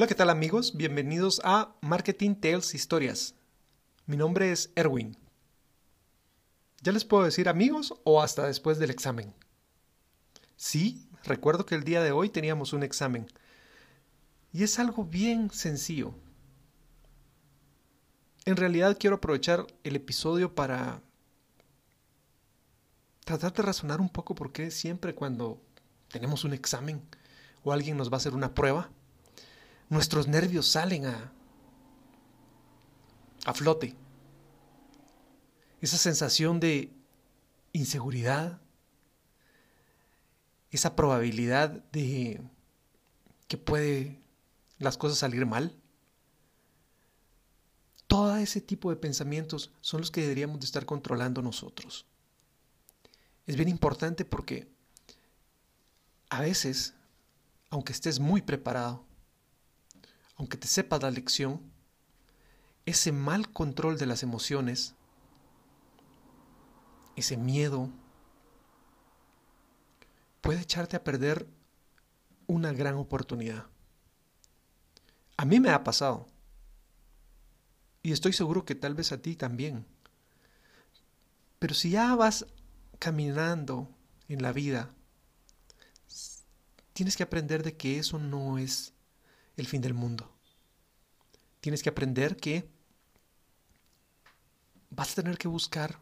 Hola, 0.00 0.06
¿qué 0.06 0.14
tal 0.14 0.30
amigos? 0.30 0.78
Bienvenidos 0.78 1.42
a 1.44 1.74
Marketing 1.82 2.34
Tales 2.34 2.74
Historias. 2.74 3.34
Mi 4.06 4.16
nombre 4.16 4.50
es 4.50 4.72
Erwin. 4.74 5.14
¿Ya 6.80 6.92
les 6.92 7.04
puedo 7.04 7.24
decir 7.24 7.50
amigos 7.50 7.92
o 8.04 8.22
hasta 8.22 8.46
después 8.46 8.78
del 8.78 8.88
examen? 8.88 9.34
Sí, 10.56 11.06
recuerdo 11.22 11.66
que 11.66 11.74
el 11.74 11.84
día 11.84 12.02
de 12.02 12.12
hoy 12.12 12.30
teníamos 12.30 12.72
un 12.72 12.82
examen. 12.82 13.26
Y 14.54 14.62
es 14.62 14.78
algo 14.78 15.04
bien 15.04 15.50
sencillo. 15.50 16.14
En 18.46 18.56
realidad 18.56 18.96
quiero 18.98 19.16
aprovechar 19.16 19.66
el 19.84 19.96
episodio 19.96 20.54
para 20.54 21.02
tratar 23.26 23.52
de 23.52 23.64
razonar 23.64 24.00
un 24.00 24.08
poco 24.08 24.34
por 24.34 24.50
qué 24.50 24.70
siempre 24.70 25.14
cuando 25.14 25.60
tenemos 26.08 26.44
un 26.44 26.54
examen 26.54 27.02
o 27.64 27.70
alguien 27.70 27.98
nos 27.98 28.08
va 28.10 28.14
a 28.14 28.16
hacer 28.16 28.32
una 28.32 28.54
prueba, 28.54 28.90
nuestros 29.90 30.28
nervios 30.28 30.66
salen 30.66 31.04
a, 31.04 31.32
a 33.44 33.52
flote. 33.52 33.94
Esa 35.80 35.98
sensación 35.98 36.60
de 36.60 36.92
inseguridad, 37.72 38.60
esa 40.70 40.94
probabilidad 40.94 41.70
de 41.92 42.40
que 43.48 43.58
puede 43.58 44.20
las 44.78 44.96
cosas 44.96 45.18
salir 45.18 45.44
mal. 45.44 45.76
Todo 48.06 48.36
ese 48.36 48.60
tipo 48.60 48.90
de 48.90 48.96
pensamientos 48.96 49.72
son 49.80 50.00
los 50.00 50.10
que 50.10 50.22
deberíamos 50.22 50.60
de 50.60 50.66
estar 50.66 50.86
controlando 50.86 51.42
nosotros. 51.42 52.06
Es 53.46 53.56
bien 53.56 53.68
importante 53.68 54.24
porque 54.24 54.68
a 56.28 56.40
veces, 56.40 56.94
aunque 57.70 57.92
estés 57.92 58.20
muy 58.20 58.42
preparado, 58.42 59.04
aunque 60.40 60.56
te 60.56 60.68
sepas 60.68 61.02
la 61.02 61.10
lección, 61.10 61.60
ese 62.86 63.12
mal 63.12 63.52
control 63.52 63.98
de 63.98 64.06
las 64.06 64.22
emociones, 64.22 64.94
ese 67.14 67.36
miedo, 67.36 67.90
puede 70.40 70.62
echarte 70.62 70.96
a 70.96 71.04
perder 71.04 71.46
una 72.46 72.72
gran 72.72 72.94
oportunidad. 72.94 73.66
A 75.36 75.44
mí 75.44 75.60
me 75.60 75.68
ha 75.68 75.84
pasado. 75.84 76.26
Y 78.02 78.12
estoy 78.12 78.32
seguro 78.32 78.64
que 78.64 78.74
tal 78.74 78.94
vez 78.94 79.12
a 79.12 79.20
ti 79.20 79.36
también. 79.36 79.84
Pero 81.58 81.74
si 81.74 81.90
ya 81.90 82.14
vas 82.14 82.46
caminando 82.98 83.90
en 84.26 84.40
la 84.40 84.52
vida, 84.52 84.88
tienes 86.94 87.18
que 87.18 87.24
aprender 87.24 87.62
de 87.62 87.76
que 87.76 87.98
eso 87.98 88.18
no 88.18 88.56
es 88.56 88.94
el 89.60 89.66
fin 89.66 89.80
del 89.80 89.94
mundo. 89.94 90.32
Tienes 91.60 91.82
que 91.82 91.90
aprender 91.90 92.36
que 92.36 92.68
vas 94.90 95.12
a 95.12 95.22
tener 95.22 95.38
que 95.38 95.48
buscar 95.48 96.00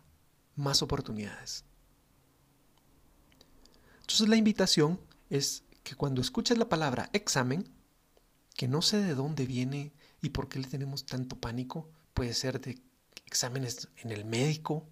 más 0.56 0.82
oportunidades. 0.82 1.64
Entonces 4.00 4.28
la 4.28 4.36
invitación 4.36 5.00
es 5.28 5.64
que 5.82 5.94
cuando 5.94 6.20
escuches 6.20 6.56
la 6.56 6.68
palabra 6.68 7.10
examen, 7.12 7.68
que 8.56 8.68
no 8.68 8.82
sé 8.82 9.02
de 9.02 9.14
dónde 9.14 9.46
viene 9.46 9.92
y 10.22 10.30
por 10.30 10.48
qué 10.48 10.58
le 10.58 10.68
tenemos 10.68 11.06
tanto 11.06 11.38
pánico, 11.38 11.90
puede 12.14 12.34
ser 12.34 12.60
de 12.60 12.80
exámenes 13.26 13.88
en 13.98 14.10
el 14.10 14.24
médico, 14.24 14.88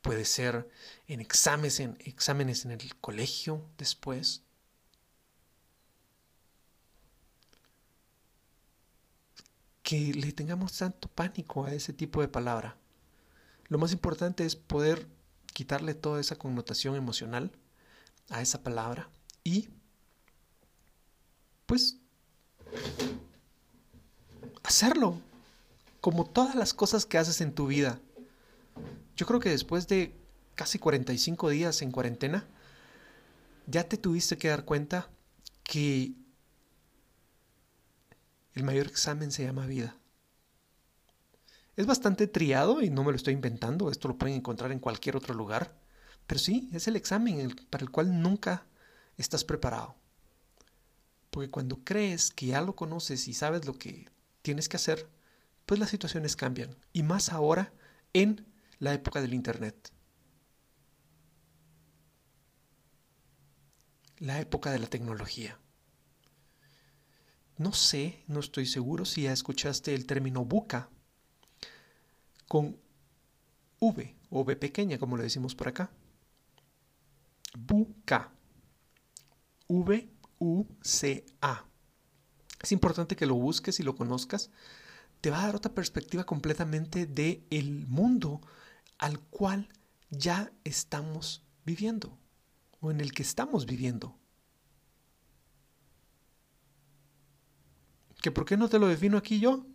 puede 0.00 0.24
ser 0.24 0.68
en 1.06 1.20
exámenes 1.20 1.80
en, 1.80 1.96
exámenes 2.00 2.64
en 2.64 2.72
el 2.72 2.96
colegio 2.96 3.68
después, 3.78 4.42
que 9.82 10.14
le 10.14 10.32
tengamos 10.32 10.76
tanto 10.78 11.08
pánico 11.08 11.64
a 11.64 11.72
ese 11.72 11.92
tipo 11.92 12.20
de 12.20 12.28
palabra. 12.28 12.76
Lo 13.68 13.78
más 13.78 13.92
importante 13.92 14.44
es 14.44 14.56
poder 14.56 15.06
quitarle 15.52 15.94
toda 15.94 16.20
esa 16.20 16.36
connotación 16.36 16.96
emocional 16.96 17.50
a 18.30 18.40
esa 18.40 18.62
palabra 18.62 19.08
y 19.44 19.68
pues 21.66 21.96
hacerlo 24.62 25.20
como 26.00 26.26
todas 26.26 26.54
las 26.54 26.74
cosas 26.74 27.06
que 27.06 27.18
haces 27.18 27.40
en 27.40 27.54
tu 27.54 27.66
vida. 27.66 28.00
Yo 29.16 29.26
creo 29.26 29.40
que 29.40 29.50
después 29.50 29.88
de 29.88 30.14
casi 30.54 30.78
45 30.78 31.50
días 31.50 31.82
en 31.82 31.92
cuarentena, 31.92 32.46
ya 33.66 33.84
te 33.84 33.96
tuviste 33.96 34.36
que 34.36 34.48
dar 34.48 34.64
cuenta 34.64 35.08
que 35.62 36.12
el 38.54 38.64
mayor 38.64 38.86
examen 38.86 39.30
se 39.30 39.44
llama 39.44 39.66
vida. 39.66 39.96
Es 41.76 41.86
bastante 41.86 42.26
triado 42.26 42.82
y 42.82 42.90
no 42.90 43.02
me 43.02 43.12
lo 43.12 43.16
estoy 43.16 43.32
inventando, 43.32 43.90
esto 43.90 44.08
lo 44.08 44.18
pueden 44.18 44.36
encontrar 44.36 44.72
en 44.72 44.78
cualquier 44.78 45.16
otro 45.16 45.34
lugar, 45.34 45.74
pero 46.26 46.38
sí, 46.38 46.68
es 46.72 46.86
el 46.86 46.96
examen 46.96 47.54
para 47.70 47.82
el 47.82 47.90
cual 47.90 48.20
nunca 48.20 48.66
estás 49.16 49.44
preparado. 49.44 49.96
Porque 51.30 51.50
cuando 51.50 51.82
crees 51.82 52.30
que 52.30 52.46
ya 52.46 52.60
lo 52.60 52.76
conoces 52.76 53.26
y 53.26 53.32
sabes 53.32 53.64
lo 53.64 53.78
que 53.78 54.08
tienes 54.42 54.68
que 54.68 54.76
hacer, 54.76 55.08
pues 55.64 55.80
las 55.80 55.90
situaciones 55.90 56.36
cambian, 56.36 56.76
y 56.92 57.02
más 57.02 57.32
ahora 57.32 57.72
en 58.12 58.46
la 58.78 58.92
época 58.92 59.22
del 59.22 59.32
Internet. 59.32 59.90
La 64.18 64.40
época 64.40 64.70
de 64.70 64.78
la 64.78 64.88
tecnología. 64.88 65.58
No 67.58 67.72
sé, 67.72 68.24
no 68.26 68.40
estoy 68.40 68.66
seguro 68.66 69.04
si 69.04 69.22
ya 69.22 69.32
escuchaste 69.32 69.94
el 69.94 70.06
término 70.06 70.44
buca 70.44 70.88
con 72.48 72.76
V 73.80 74.16
o 74.30 74.40
V 74.40 74.56
pequeña, 74.56 74.98
como 74.98 75.16
le 75.16 75.24
decimos 75.24 75.54
por 75.54 75.68
acá. 75.68 75.90
Buca. 77.58 78.32
V-U-C-A. 79.68 81.66
Es 82.62 82.72
importante 82.72 83.16
que 83.16 83.26
lo 83.26 83.34
busques 83.34 83.80
y 83.80 83.82
lo 83.82 83.96
conozcas. 83.96 84.50
Te 85.20 85.30
va 85.30 85.42
a 85.42 85.46
dar 85.46 85.56
otra 85.56 85.74
perspectiva 85.74 86.24
completamente 86.24 87.06
del 87.06 87.44
el 87.50 87.86
mundo 87.86 88.40
al 88.98 89.18
cual 89.18 89.68
ya 90.10 90.52
estamos 90.64 91.42
viviendo 91.64 92.18
o 92.80 92.90
en 92.90 93.00
el 93.00 93.12
que 93.12 93.22
estamos 93.22 93.66
viviendo. 93.66 94.18
¿Que 98.22 98.30
por 98.30 98.44
qué 98.44 98.56
no 98.56 98.68
te 98.68 98.78
lo 98.78 98.86
defino 98.86 99.18
aquí 99.18 99.40
yo? 99.40 99.66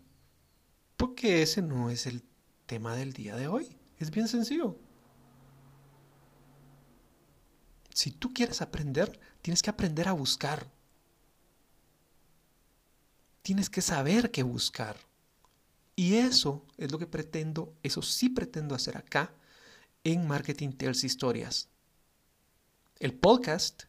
Porque 0.96 1.42
ese 1.42 1.62
no 1.62 1.90
es 1.90 2.08
el 2.08 2.24
tema 2.66 2.96
del 2.96 3.12
día 3.12 3.36
de 3.36 3.48
hoy. 3.48 3.78
Es 4.00 4.10
bien 4.10 4.30
sencillo. 4.30 4.78
Si 7.94 8.12
tú 8.12 8.34
quieres 8.34 8.62
aprender, 8.62 9.20
tienes 9.42 9.62
que 9.62 9.70
aprender 9.70 10.08
a 10.08 10.14
buscar. 10.14 10.72
Tienes 13.42 13.70
que 13.70 13.82
saber 13.82 14.32
qué 14.32 14.44
buscar. 14.44 14.98
Y 15.96 16.16
eso 16.16 16.66
es 16.78 16.92
lo 16.92 17.00
que 17.00 17.08
pretendo, 17.08 17.74
eso 17.84 18.02
sí 18.02 18.30
pretendo 18.30 18.76
hacer 18.76 18.96
acá 18.98 19.34
en 20.06 20.26
Marketing 20.26 20.72
Tales 20.72 21.04
Historias. 21.04 21.68
El 23.00 23.14
podcast 23.14 23.84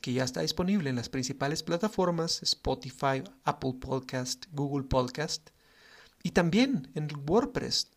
que 0.00 0.12
ya 0.12 0.24
está 0.24 0.40
disponible 0.40 0.90
en 0.90 0.96
las 0.96 1.08
principales 1.08 1.62
plataformas 1.62 2.42
Spotify, 2.42 3.22
Apple 3.44 3.74
Podcast, 3.80 4.46
Google 4.52 4.82
Podcast 4.84 5.50
y 6.22 6.32
también 6.32 6.90
en 6.94 7.08
WordPress, 7.26 7.90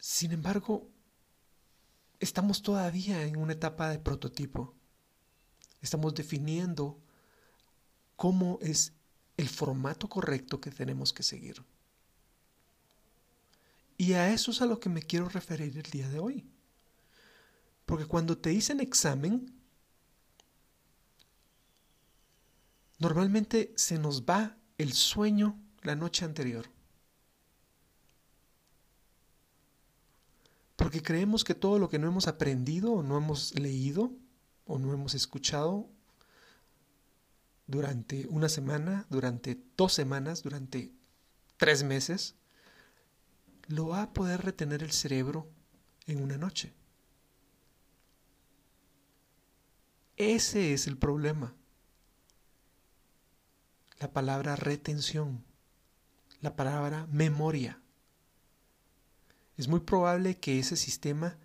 Sin 0.00 0.32
embargo, 0.32 0.88
estamos 2.20 2.62
todavía 2.62 3.24
en 3.24 3.36
una 3.36 3.52
etapa 3.52 3.90
de 3.90 3.98
prototipo. 3.98 4.74
Estamos 5.82 6.14
definiendo 6.14 6.98
cómo 8.16 8.58
es 8.62 8.94
el 9.36 9.50
formato 9.50 10.08
correcto 10.08 10.58
que 10.58 10.70
tenemos 10.70 11.12
que 11.12 11.22
seguir. 11.22 11.62
Y 13.98 14.12
a 14.12 14.32
eso 14.32 14.50
es 14.50 14.60
a 14.60 14.66
lo 14.66 14.78
que 14.78 14.88
me 14.88 15.02
quiero 15.02 15.28
referir 15.28 15.76
el 15.76 15.90
día 15.90 16.08
de 16.08 16.18
hoy. 16.18 16.44
Porque 17.86 18.04
cuando 18.04 18.36
te 18.36 18.50
dicen 18.50 18.80
examen, 18.80 19.52
normalmente 22.98 23.72
se 23.76 23.98
nos 23.98 24.24
va 24.24 24.56
el 24.76 24.92
sueño 24.92 25.58
la 25.82 25.94
noche 25.94 26.24
anterior. 26.24 26.68
Porque 30.74 31.02
creemos 31.02 31.42
que 31.42 31.54
todo 31.54 31.78
lo 31.78 31.88
que 31.88 31.98
no 31.98 32.08
hemos 32.08 32.28
aprendido 32.28 32.92
o 32.92 33.02
no 33.02 33.16
hemos 33.16 33.58
leído 33.58 34.12
o 34.66 34.78
no 34.78 34.92
hemos 34.92 35.14
escuchado 35.14 35.88
durante 37.66 38.26
una 38.26 38.48
semana, 38.48 39.06
durante 39.08 39.58
dos 39.76 39.94
semanas, 39.94 40.42
durante 40.42 40.92
tres 41.56 41.82
meses, 41.82 42.34
lo 43.68 43.88
va 43.88 44.02
a 44.02 44.12
poder 44.12 44.44
retener 44.44 44.82
el 44.82 44.92
cerebro 44.92 45.48
en 46.06 46.22
una 46.22 46.36
noche. 46.36 46.72
Ese 50.16 50.72
es 50.72 50.86
el 50.86 50.96
problema. 50.96 51.54
La 53.98 54.12
palabra 54.12 54.56
retención, 54.56 55.44
la 56.40 56.56
palabra 56.56 57.06
memoria. 57.10 57.80
Es 59.56 59.68
muy 59.68 59.80
probable 59.80 60.38
que 60.38 60.58
ese 60.58 60.76
sistema, 60.76 61.38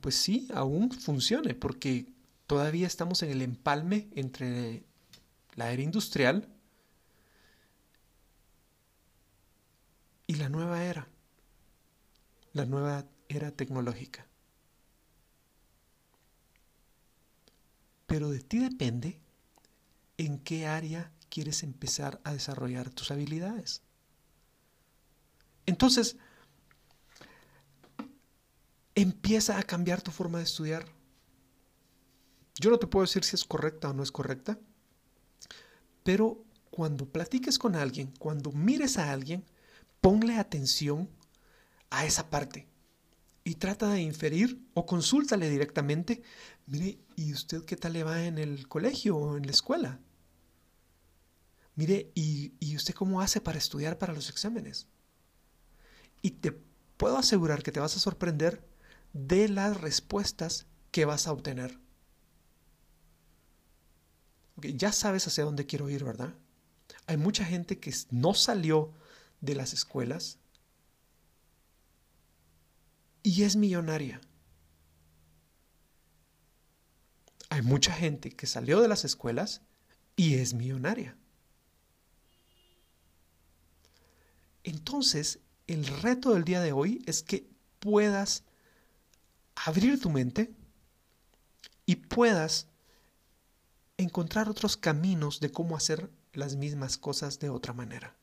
pues 0.00 0.14
sí, 0.14 0.48
aún 0.54 0.90
funcione, 0.92 1.54
porque 1.54 2.12
todavía 2.46 2.86
estamos 2.86 3.22
en 3.22 3.30
el 3.30 3.42
empalme 3.42 4.08
entre 4.14 4.84
la 5.54 5.72
era 5.72 5.82
industrial 5.82 6.48
y 10.26 10.36
la 10.36 10.48
nueva 10.48 10.84
era, 10.84 11.08
la 12.58 12.66
nueva 12.66 13.06
era 13.28 13.52
tecnológica. 13.52 14.26
Pero 18.06 18.30
de 18.30 18.40
ti 18.40 18.58
depende 18.58 19.20
en 20.16 20.38
qué 20.40 20.66
área 20.66 21.12
quieres 21.30 21.62
empezar 21.62 22.20
a 22.24 22.32
desarrollar 22.32 22.90
tus 22.90 23.12
habilidades. 23.12 23.82
Entonces, 25.66 26.16
empieza 28.96 29.58
a 29.58 29.62
cambiar 29.62 30.02
tu 30.02 30.10
forma 30.10 30.38
de 30.38 30.44
estudiar. 30.44 30.84
Yo 32.58 32.70
no 32.70 32.78
te 32.78 32.88
puedo 32.88 33.04
decir 33.04 33.22
si 33.22 33.36
es 33.36 33.44
correcta 33.44 33.90
o 33.90 33.92
no 33.92 34.02
es 34.02 34.10
correcta, 34.10 34.58
pero 36.02 36.44
cuando 36.70 37.06
platiques 37.06 37.56
con 37.56 37.76
alguien, 37.76 38.12
cuando 38.18 38.50
mires 38.50 38.98
a 38.98 39.12
alguien, 39.12 39.44
ponle 40.00 40.38
atención 40.38 41.08
a 41.90 42.04
esa 42.04 42.30
parte 42.30 42.68
y 43.48 43.54
trata 43.54 43.88
de 43.88 44.02
inferir 44.02 44.62
o 44.74 44.84
consúltale 44.84 45.48
directamente, 45.48 46.22
mire, 46.66 46.98
¿y 47.16 47.32
usted 47.32 47.64
qué 47.64 47.76
tal 47.76 47.94
le 47.94 48.04
va 48.04 48.24
en 48.26 48.36
el 48.36 48.68
colegio 48.68 49.16
o 49.16 49.36
en 49.38 49.46
la 49.46 49.52
escuela? 49.52 50.00
Mire, 51.74 52.10
¿y, 52.14 52.52
¿y 52.60 52.76
usted 52.76 52.92
cómo 52.92 53.22
hace 53.22 53.40
para 53.40 53.56
estudiar 53.56 53.96
para 53.96 54.12
los 54.12 54.28
exámenes? 54.28 54.86
Y 56.20 56.32
te 56.32 56.52
puedo 56.98 57.16
asegurar 57.16 57.62
que 57.62 57.72
te 57.72 57.80
vas 57.80 57.96
a 57.96 58.00
sorprender 58.00 58.62
de 59.14 59.48
las 59.48 59.80
respuestas 59.80 60.66
que 60.90 61.06
vas 61.06 61.26
a 61.26 61.32
obtener. 61.32 61.80
ya 64.56 64.92
sabes 64.92 65.26
hacia 65.26 65.44
dónde 65.44 65.64
quiero 65.64 65.88
ir, 65.88 66.04
¿verdad? 66.04 66.34
Hay 67.06 67.16
mucha 67.16 67.44
gente 67.44 67.78
que 67.78 67.94
no 68.10 68.34
salió 68.34 68.92
de 69.40 69.54
las 69.54 69.72
escuelas 69.72 70.38
y 73.28 73.42
es 73.42 73.56
millonaria. 73.56 74.22
Hay 77.50 77.60
mucha 77.60 77.92
gente 77.92 78.30
que 78.30 78.46
salió 78.46 78.80
de 78.80 78.88
las 78.88 79.04
escuelas 79.04 79.60
y 80.16 80.36
es 80.36 80.54
millonaria. 80.54 81.14
Entonces, 84.64 85.40
el 85.66 85.86
reto 86.00 86.32
del 86.32 86.44
día 86.44 86.62
de 86.62 86.72
hoy 86.72 87.02
es 87.04 87.22
que 87.22 87.46
puedas 87.80 88.44
abrir 89.56 90.00
tu 90.00 90.08
mente 90.08 90.50
y 91.84 91.96
puedas 91.96 92.66
encontrar 93.98 94.48
otros 94.48 94.78
caminos 94.78 95.38
de 95.40 95.52
cómo 95.52 95.76
hacer 95.76 96.10
las 96.32 96.56
mismas 96.56 96.96
cosas 96.96 97.38
de 97.38 97.50
otra 97.50 97.74
manera. 97.74 98.16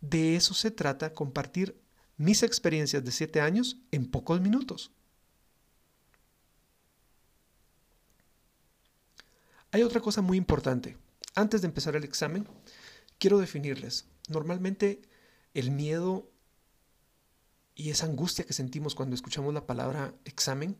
De 0.00 0.36
eso 0.36 0.54
se 0.54 0.70
trata 0.70 1.14
compartir 1.14 1.82
mis 2.16 2.42
experiencias 2.42 3.04
de 3.04 3.12
siete 3.12 3.40
años 3.40 3.78
en 3.90 4.10
pocos 4.10 4.40
minutos. 4.40 4.92
Hay 9.70 9.82
otra 9.82 10.00
cosa 10.00 10.20
muy 10.20 10.36
importante. 10.36 10.98
Antes 11.34 11.62
de 11.62 11.66
empezar 11.66 11.96
el 11.96 12.04
examen, 12.04 12.46
quiero 13.18 13.38
definirles. 13.38 14.06
Normalmente 14.28 15.00
el 15.54 15.70
miedo 15.70 16.30
y 17.74 17.90
esa 17.90 18.06
angustia 18.06 18.44
que 18.44 18.52
sentimos 18.52 18.94
cuando 18.94 19.14
escuchamos 19.14 19.54
la 19.54 19.66
palabra 19.66 20.14
examen, 20.24 20.76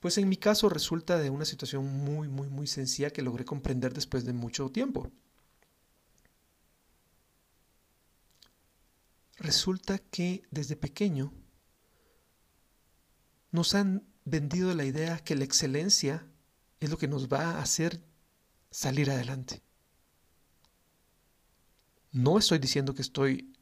pues 0.00 0.18
en 0.18 0.28
mi 0.28 0.36
caso 0.36 0.68
resulta 0.68 1.18
de 1.18 1.30
una 1.30 1.44
situación 1.44 1.86
muy, 1.86 2.28
muy, 2.28 2.48
muy 2.48 2.66
sencilla 2.66 3.10
que 3.10 3.22
logré 3.22 3.44
comprender 3.44 3.94
después 3.94 4.24
de 4.24 4.32
mucho 4.32 4.70
tiempo. 4.70 5.10
Resulta 9.38 9.98
que 9.98 10.42
desde 10.50 10.76
pequeño 10.76 11.32
nos 13.50 13.74
han 13.74 14.06
vendido 14.24 14.74
la 14.74 14.84
idea 14.84 15.18
que 15.18 15.36
la 15.36 15.44
excelencia 15.44 16.26
es 16.80 16.90
lo 16.90 16.98
que 16.98 17.08
nos 17.08 17.28
va 17.28 17.52
a 17.52 17.62
hacer 17.62 18.02
salir 18.70 19.10
adelante. 19.10 19.62
No 22.10 22.38
estoy 22.38 22.58
diciendo 22.58 22.94
que 22.94 23.02
estoy 23.02 23.52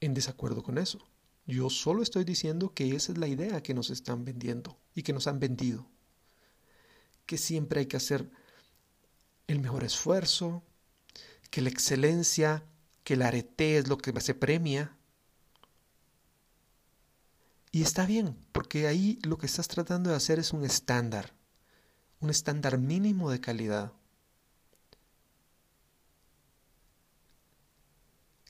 en 0.00 0.14
desacuerdo 0.14 0.62
con 0.62 0.78
eso. 0.78 1.08
Yo 1.46 1.70
solo 1.70 2.02
estoy 2.02 2.24
diciendo 2.24 2.74
que 2.74 2.94
esa 2.94 3.12
es 3.12 3.18
la 3.18 3.28
idea 3.28 3.62
que 3.62 3.74
nos 3.74 3.90
están 3.90 4.24
vendiendo 4.24 4.78
y 4.94 5.02
que 5.02 5.12
nos 5.12 5.26
han 5.26 5.38
vendido. 5.38 5.88
Que 7.24 7.38
siempre 7.38 7.80
hay 7.80 7.86
que 7.86 7.96
hacer 7.96 8.30
el 9.46 9.60
mejor 9.60 9.84
esfuerzo, 9.84 10.64
que 11.50 11.60
la 11.60 11.68
excelencia, 11.68 12.64
que 13.04 13.14
el 13.14 13.22
arete 13.22 13.78
es 13.78 13.88
lo 13.88 13.98
que 13.98 14.18
se 14.20 14.34
premia. 14.34 14.95
Y 17.76 17.82
está 17.82 18.06
bien, 18.06 18.34
porque 18.52 18.86
ahí 18.86 19.18
lo 19.22 19.36
que 19.36 19.44
estás 19.44 19.68
tratando 19.68 20.08
de 20.08 20.16
hacer 20.16 20.38
es 20.38 20.54
un 20.54 20.64
estándar, 20.64 21.34
un 22.20 22.30
estándar 22.30 22.78
mínimo 22.78 23.30
de 23.30 23.38
calidad. 23.38 23.92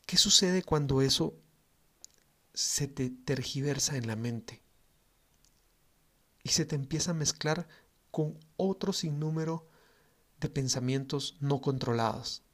¿Qué 0.06 0.16
sucede 0.16 0.62
cuando 0.62 1.02
eso 1.02 1.35
se 2.54 2.87
te 2.87 3.11
tergiversa 3.11 3.97
en 3.97 4.06
la 4.06 4.14
mente 4.14 4.62
y 6.45 6.50
se 6.50 6.64
te 6.64 6.76
empieza 6.76 7.11
a 7.11 7.14
mezclar 7.14 7.66
con 8.12 8.38
otro 8.56 8.92
sinnúmero 8.92 9.68
de 10.38 10.50
pensamientos 10.50 11.37
no 11.40 11.61
controlados. 11.61 12.45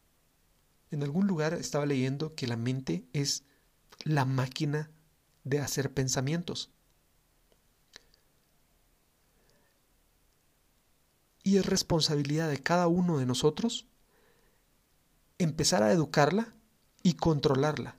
En 0.91 1.03
algún 1.03 1.27
lugar 1.27 1.53
estaba 1.53 1.85
leyendo 1.85 2.35
que 2.35 2.47
la 2.47 2.57
mente 2.57 3.05
es 3.13 3.45
la 4.05 4.25
máquina 4.25 4.91
de 5.45 5.61
hacer 5.61 5.93
pensamientos. 5.93 6.71
Y 11.43 11.57
es 11.57 11.67
responsabilidad 11.67 12.49
de 12.49 12.63
cada 12.63 12.87
uno 12.87 13.19
de 13.19 13.27
nosotros 13.27 13.87
empezar 15.39 15.83
a 15.83 15.93
educarla 15.93 16.55
y 17.03 17.15
controlarla. 17.15 17.97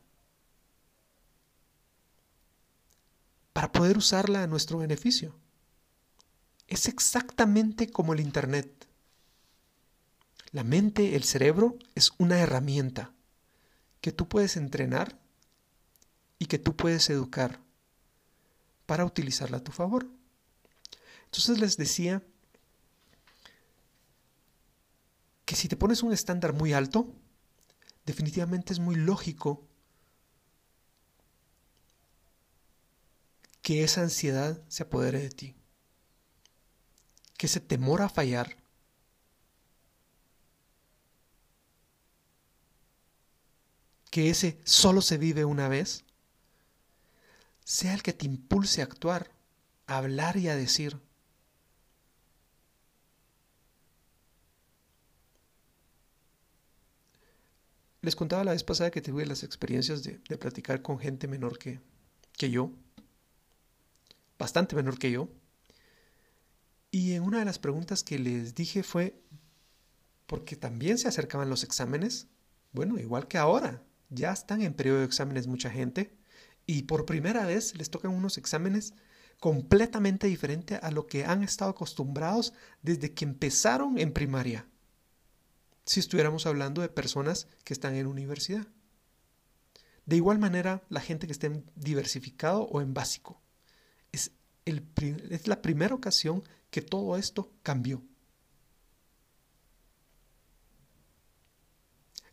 para 3.53 3.71
poder 3.71 3.97
usarla 3.97 4.43
a 4.43 4.47
nuestro 4.47 4.79
beneficio. 4.79 5.35
Es 6.67 6.87
exactamente 6.87 7.89
como 7.89 8.13
el 8.13 8.19
Internet. 8.19 8.87
La 10.51 10.63
mente, 10.63 11.15
el 11.15 11.23
cerebro, 11.23 11.77
es 11.95 12.11
una 12.17 12.39
herramienta 12.39 13.13
que 14.01 14.11
tú 14.11 14.27
puedes 14.27 14.57
entrenar 14.57 15.19
y 16.43 16.45
que 16.45 16.59
tú 16.59 16.75
puedes 16.75 17.09
educar 17.09 17.61
para 18.85 19.05
utilizarla 19.05 19.57
a 19.57 19.63
tu 19.63 19.71
favor. 19.71 20.05
Entonces 21.23 21.57
les 21.57 21.77
decía 21.77 22.21
que 25.45 25.55
si 25.55 25.69
te 25.69 25.77
pones 25.77 26.03
un 26.03 26.11
estándar 26.11 26.51
muy 26.51 26.73
alto, 26.73 27.15
definitivamente 28.05 28.73
es 28.73 28.79
muy 28.79 28.95
lógico 28.95 29.65
que 33.61 33.85
esa 33.85 34.01
ansiedad 34.01 34.61
se 34.67 34.83
apodere 34.83 35.21
de 35.21 35.29
ti, 35.29 35.55
que 37.37 37.45
ese 37.45 37.61
temor 37.61 38.01
a 38.01 38.09
fallar 38.09 38.57
que 44.11 44.29
ese 44.29 44.59
solo 44.65 45.01
se 45.01 45.17
vive 45.17 45.45
una 45.45 45.69
vez, 45.69 46.03
sea 47.63 47.93
el 47.93 48.03
que 48.03 48.13
te 48.13 48.25
impulse 48.25 48.81
a 48.81 48.85
actuar, 48.85 49.31
a 49.87 49.97
hablar 49.97 50.37
y 50.37 50.49
a 50.49 50.55
decir. 50.55 50.99
les 58.03 58.17
contaba 58.17 58.43
la 58.43 58.51
vez 58.51 58.63
pasada 58.63 58.91
que 58.91 59.01
tuve 59.01 59.25
las 59.25 59.43
experiencias 59.43 60.03
de, 60.03 60.19
platicar 60.37 60.81
con 60.81 60.99
gente 60.99 61.25
menor 61.29 61.57
que, 61.57 61.79
que 62.37 62.51
yo, 62.51 62.69
bastante 64.37 64.75
menor 64.75 64.99
que 64.99 65.09
yo. 65.09 65.29
Y 66.91 67.13
en 67.13 67.23
una 67.23 67.39
de 67.39 67.45
las 67.45 67.59
preguntas 67.59 68.03
que 68.03 68.19
les 68.19 68.55
dije 68.55 68.83
fue, 68.83 69.15
porque 70.27 70.57
también 70.57 70.97
se 70.97 71.07
acercaban 71.07 71.49
los 71.49 71.63
exámenes, 71.63 72.27
bueno, 72.73 72.99
igual 72.99 73.29
que 73.29 73.37
ahora, 73.37 73.81
ya 74.09 74.33
están 74.33 74.61
en 74.61 74.73
periodo 74.73 74.99
de 74.99 75.05
exámenes 75.05 75.47
mucha 75.47 75.69
gente, 75.69 76.13
y 76.65 76.83
por 76.83 77.05
primera 77.05 77.45
vez 77.45 77.75
les 77.77 77.89
tocan 77.89 78.11
unos 78.11 78.37
exámenes 78.37 78.93
completamente 79.39 80.27
diferentes 80.27 80.79
a 80.81 80.91
lo 80.91 81.07
que 81.07 81.25
han 81.25 81.43
estado 81.43 81.71
acostumbrados 81.71 82.53
desde 82.81 83.13
que 83.13 83.25
empezaron 83.25 83.97
en 83.99 84.13
primaria. 84.13 84.67
Si 85.85 85.99
estuviéramos 85.99 86.45
hablando 86.45 86.81
de 86.81 86.89
personas 86.89 87.47
que 87.65 87.73
están 87.73 87.95
en 87.95 88.07
universidad. 88.07 88.67
De 90.05 90.15
igual 90.15 90.39
manera, 90.39 90.83
la 90.89 91.01
gente 91.01 91.27
que 91.27 91.33
esté 91.33 91.47
en 91.47 91.69
diversificado 91.75 92.63
o 92.63 92.81
en 92.81 92.93
básico. 92.93 93.41
Es, 94.11 94.31
el, 94.65 94.85
es 95.29 95.47
la 95.47 95.61
primera 95.61 95.95
ocasión 95.95 96.43
que 96.69 96.81
todo 96.81 97.17
esto 97.17 97.51
cambió. 97.63 98.01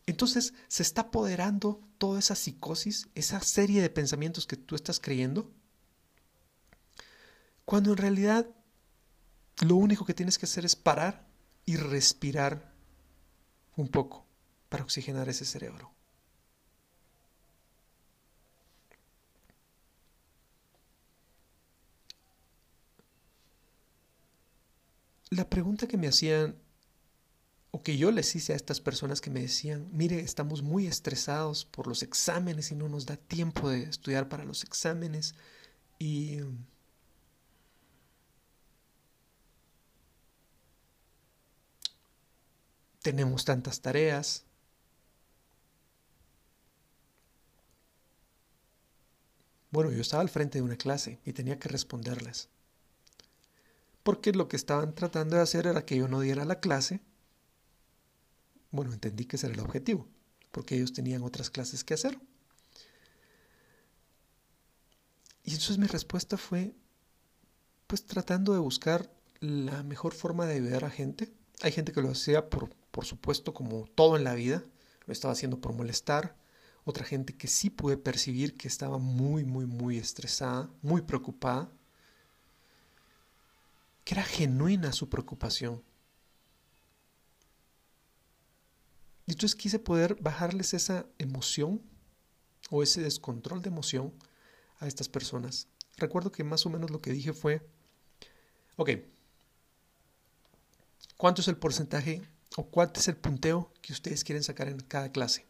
Entonces 0.05 0.53
se 0.67 0.83
está 0.83 1.01
apoderando 1.01 1.81
toda 1.97 2.19
esa 2.19 2.35
psicosis, 2.35 3.07
esa 3.15 3.39
serie 3.41 3.81
de 3.81 3.89
pensamientos 3.89 4.47
que 4.47 4.57
tú 4.57 4.75
estás 4.75 4.99
creyendo, 4.99 5.51
cuando 7.65 7.91
en 7.91 7.97
realidad 7.97 8.47
lo 9.61 9.75
único 9.75 10.05
que 10.05 10.13
tienes 10.13 10.37
que 10.37 10.45
hacer 10.45 10.65
es 10.65 10.75
parar 10.75 11.27
y 11.65 11.75
respirar 11.77 12.73
un 13.75 13.87
poco 13.87 14.25
para 14.69 14.83
oxigenar 14.83 15.29
ese 15.29 15.45
cerebro. 15.45 15.93
La 25.29 25.49
pregunta 25.49 25.87
que 25.87 25.97
me 25.97 26.07
hacían 26.07 26.57
o 27.71 27.81
que 27.83 27.97
yo 27.97 28.11
les 28.11 28.35
hice 28.35 28.53
a 28.53 28.57
estas 28.57 28.81
personas 28.81 29.21
que 29.21 29.29
me 29.29 29.41
decían, 29.41 29.89
mire, 29.93 30.19
estamos 30.19 30.61
muy 30.61 30.87
estresados 30.87 31.65
por 31.65 31.87
los 31.87 32.03
exámenes 32.03 32.71
y 32.71 32.75
no 32.75 32.89
nos 32.89 33.05
da 33.05 33.15
tiempo 33.15 33.69
de 33.69 33.83
estudiar 33.83 34.27
para 34.27 34.43
los 34.43 34.63
exámenes 34.63 35.35
y 35.97 36.41
tenemos 43.01 43.45
tantas 43.45 43.81
tareas. 43.81 44.43
Bueno, 49.71 49.91
yo 49.91 50.01
estaba 50.01 50.21
al 50.21 50.29
frente 50.29 50.57
de 50.57 50.63
una 50.63 50.75
clase 50.75 51.19
y 51.25 51.31
tenía 51.31 51.57
que 51.57 51.69
responderles. 51.69 52.49
Porque 54.03 54.33
lo 54.33 54.49
que 54.49 54.57
estaban 54.57 54.93
tratando 54.93 55.37
de 55.37 55.43
hacer 55.43 55.67
era 55.67 55.85
que 55.85 55.95
yo 55.95 56.09
no 56.09 56.19
diera 56.19 56.43
la 56.43 56.59
clase 56.59 56.99
bueno, 58.71 58.93
entendí 58.93 59.25
que 59.25 59.35
ese 59.35 59.47
era 59.47 59.55
el 59.55 59.61
objetivo, 59.61 60.07
porque 60.51 60.75
ellos 60.75 60.93
tenían 60.93 61.23
otras 61.23 61.49
clases 61.49 61.83
que 61.83 61.93
hacer. 61.93 62.19
Y 65.43 65.51
entonces 65.51 65.77
mi 65.77 65.87
respuesta 65.87 66.37
fue, 66.37 66.73
pues 67.87 68.05
tratando 68.05 68.53
de 68.53 68.59
buscar 68.59 69.11
la 69.39 69.83
mejor 69.83 70.13
forma 70.13 70.45
de 70.45 70.55
ayudar 70.55 70.85
a 70.85 70.89
gente. 70.89 71.31
Hay 71.61 71.71
gente 71.71 71.91
que 71.91 72.01
lo 72.01 72.11
hacía 72.11 72.49
por, 72.49 72.69
por 72.91 73.05
supuesto, 73.05 73.53
como 73.53 73.85
todo 73.95 74.15
en 74.15 74.23
la 74.23 74.35
vida, 74.35 74.63
lo 75.05 75.13
estaba 75.13 75.33
haciendo 75.33 75.59
por 75.59 75.73
molestar. 75.73 76.37
Otra 76.83 77.05
gente 77.05 77.35
que 77.35 77.47
sí 77.47 77.69
pude 77.69 77.97
percibir 77.97 78.55
que 78.55 78.67
estaba 78.67 78.97
muy, 78.97 79.43
muy, 79.43 79.65
muy 79.65 79.97
estresada, 79.97 80.69
muy 80.81 81.01
preocupada, 81.01 81.71
que 84.03 84.15
era 84.15 84.23
genuina 84.23 84.91
su 84.93 85.09
preocupación. 85.09 85.83
Y 89.31 89.33
entonces 89.33 89.55
quise 89.55 89.79
poder 89.79 90.15
bajarles 90.15 90.73
esa 90.73 91.05
emoción 91.17 91.81
o 92.69 92.83
ese 92.83 93.01
descontrol 93.01 93.61
de 93.61 93.69
emoción 93.69 94.13
a 94.79 94.87
estas 94.87 95.07
personas. 95.07 95.69
Recuerdo 95.95 96.33
que 96.33 96.43
más 96.43 96.65
o 96.65 96.69
menos 96.69 96.91
lo 96.91 96.99
que 96.99 97.13
dije 97.13 97.31
fue, 97.31 97.65
ok, 98.75 98.89
¿cuánto 101.15 101.39
es 101.39 101.47
el 101.47 101.55
porcentaje 101.55 102.21
o 102.57 102.65
cuánto 102.65 102.99
es 102.99 103.07
el 103.07 103.15
punteo 103.15 103.71
que 103.81 103.93
ustedes 103.93 104.25
quieren 104.25 104.43
sacar 104.43 104.67
en 104.67 104.81
cada 104.81 105.13
clase? 105.13 105.47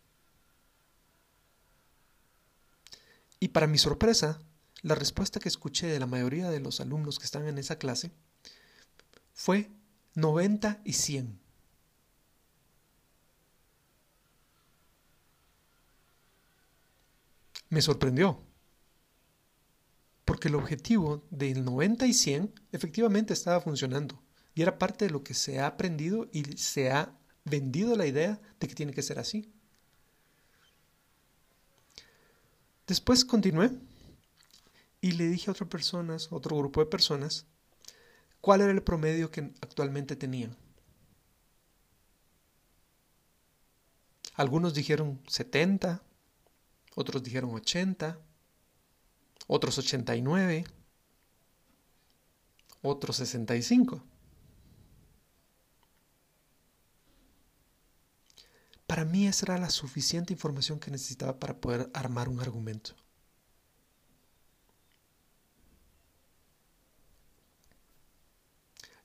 Y 3.40 3.48
para 3.48 3.66
mi 3.66 3.80
sorpresa, 3.80 4.40
la 4.84 4.94
respuesta 4.94 5.40
que 5.40 5.50
escuché 5.50 5.88
de 5.88 6.00
la 6.00 6.06
mayoría 6.06 6.52
de 6.52 6.60
los 6.60 6.82
alumnos 6.82 7.18
que 7.18 7.26
están 7.26 7.48
en 7.48 7.58
esa 7.58 7.80
clase 7.80 8.12
fue 9.34 9.72
90 10.14 10.82
y 10.86 10.94
100. 10.94 11.41
Me 17.72 17.82
sorprendió. 17.82 18.40
Porque 20.26 20.50
el 20.50 20.56
objetivo 20.56 21.26
del 21.32 21.66
90 21.66 22.06
y 22.06 22.14
100 22.14 22.54
efectivamente 22.72 23.34
estaba 23.34 23.62
funcionando. 23.62 24.22
Y 24.54 24.62
era 24.62 24.78
parte 24.78 25.06
de 25.06 25.12
lo 25.12 25.24
que 25.24 25.34
se 25.34 25.60
ha 25.60 25.68
aprendido 25.68 26.30
y 26.32 26.44
se 26.58 26.92
ha 26.92 27.18
vendido 27.46 27.96
la 27.96 28.06
idea 28.06 28.40
de 28.60 28.68
que 28.68 28.76
tiene 28.76 28.94
que 28.94 29.02
ser 29.02 29.18
así. 29.18 29.52
Después 32.86 33.24
continué 33.24 33.72
y 35.00 35.14
le 35.14 35.28
dije 35.30 35.50
a 35.50 35.54
otras 35.54 35.70
personas, 35.70 36.28
otro 36.32 36.58
grupo 36.58 36.82
de 36.82 36.88
personas, 36.88 37.46
cuál 38.42 38.60
era 38.60 38.72
el 38.72 38.84
promedio 38.84 39.32
que 39.32 39.54
actualmente 39.62 40.18
tenían. 40.18 40.58
Algunos 44.34 44.74
dijeron 44.74 45.22
70, 45.28 46.04
otros 46.96 47.24
dijeron 47.24 47.54
80, 47.54 48.20
otros 49.48 49.78
89, 49.78 50.66
otros 52.82 53.16
65. 53.18 54.04
Para 58.88 59.06
mí 59.06 59.26
esa 59.26 59.46
era 59.46 59.58
la 59.58 59.70
suficiente 59.70 60.34
información 60.34 60.80
que 60.80 60.92
necesitaba 60.92 61.40
para 61.40 61.62
poder 61.62 61.90
armar 61.94 62.28
un 62.28 62.42
argumento. 62.42 62.94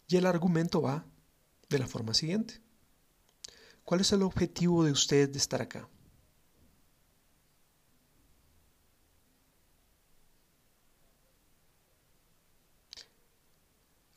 Y 0.09 0.17
el 0.17 0.27
argumento 0.27 0.83
va 0.83 1.05
de 1.69 1.79
la 1.79 1.87
forma 1.87 2.15
siguiente. 2.15 2.61
¿Cuál 3.85 4.01
es 4.01 4.13
el 4.13 4.23
objetivo 4.23 4.85
de 4.85 4.93
usted 4.93 5.29
de 5.29 5.39
estar 5.39 5.63
acá? 5.63 5.89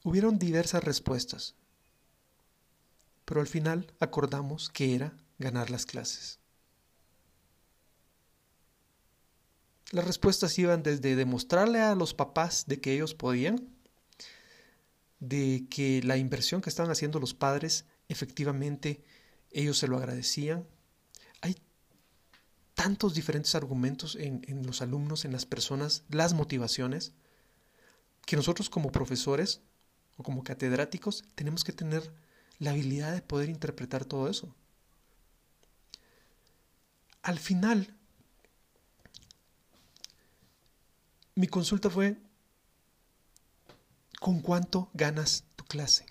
Hubieron 0.04 0.40
diversas 0.40 0.84
respuestas, 0.84 1.56
pero 3.26 3.42
al 3.42 3.48
final 3.48 3.92
acordamos 4.00 4.70
que 4.70 4.96
era 4.96 5.14
ganar 5.38 5.70
las 5.70 5.86
clases. 5.86 6.40
Las 9.92 10.06
respuestas 10.06 10.58
iban 10.60 10.84
desde 10.84 11.16
demostrarle 11.16 11.80
a 11.80 11.96
los 11.96 12.14
papás 12.14 12.66
de 12.68 12.80
que 12.80 12.94
ellos 12.94 13.16
podían, 13.16 13.68
de 15.20 15.66
que 15.70 16.02
la 16.04 16.18
inversión 16.18 16.62
que 16.62 16.70
estaban 16.70 16.92
haciendo 16.92 17.20
los 17.20 17.34
padres 17.34 17.86
efectivamente 18.08 19.04
ellos 19.52 19.78
se 19.78 19.88
lo 19.88 19.98
agradecían. 19.98 20.68
Hay 21.42 21.56
tantos 22.74 23.14
diferentes 23.14 23.56
argumentos 23.56 24.16
en, 24.16 24.42
en 24.48 24.66
los 24.66 24.82
alumnos, 24.82 25.26
en 25.26 25.32
las 25.32 25.46
personas, 25.46 26.04
las 26.10 26.34
motivaciones, 26.34 27.14
que 28.26 28.36
nosotros 28.36 28.70
como 28.70 28.92
profesores 28.92 29.62
o 30.20 30.24
como 30.24 30.44
catedráticos 30.44 31.24
tenemos 31.34 31.64
que 31.64 31.72
tener 31.72 32.14
la 32.60 32.72
habilidad 32.72 33.14
de 33.14 33.22
poder 33.22 33.48
interpretar 33.50 34.04
todo 34.04 34.28
eso. 34.30 34.54
Al 37.22 37.40
final, 37.40 37.96
mi 41.36 41.48
consulta 41.48 41.90
fue, 41.90 42.18
¿con 44.20 44.42
cuánto 44.42 44.90
ganas 44.94 45.46
tu 45.56 45.64
clase? 45.64 46.06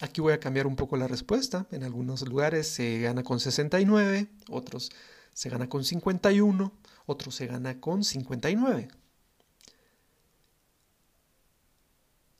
Aquí 0.00 0.20
voy 0.20 0.32
a 0.32 0.40
cambiar 0.40 0.66
un 0.66 0.76
poco 0.76 0.96
la 0.96 1.06
respuesta. 1.06 1.66
En 1.70 1.84
algunos 1.84 2.26
lugares 2.28 2.68
se 2.68 3.00
gana 3.00 3.22
con 3.22 3.38
69, 3.40 4.28
otros 4.48 4.90
se 5.32 5.48
gana 5.50 5.68
con 5.68 5.84
51, 5.84 6.72
otro 7.06 7.30
se 7.30 7.46
gana 7.46 7.80
con 7.80 8.04
59. 8.04 8.88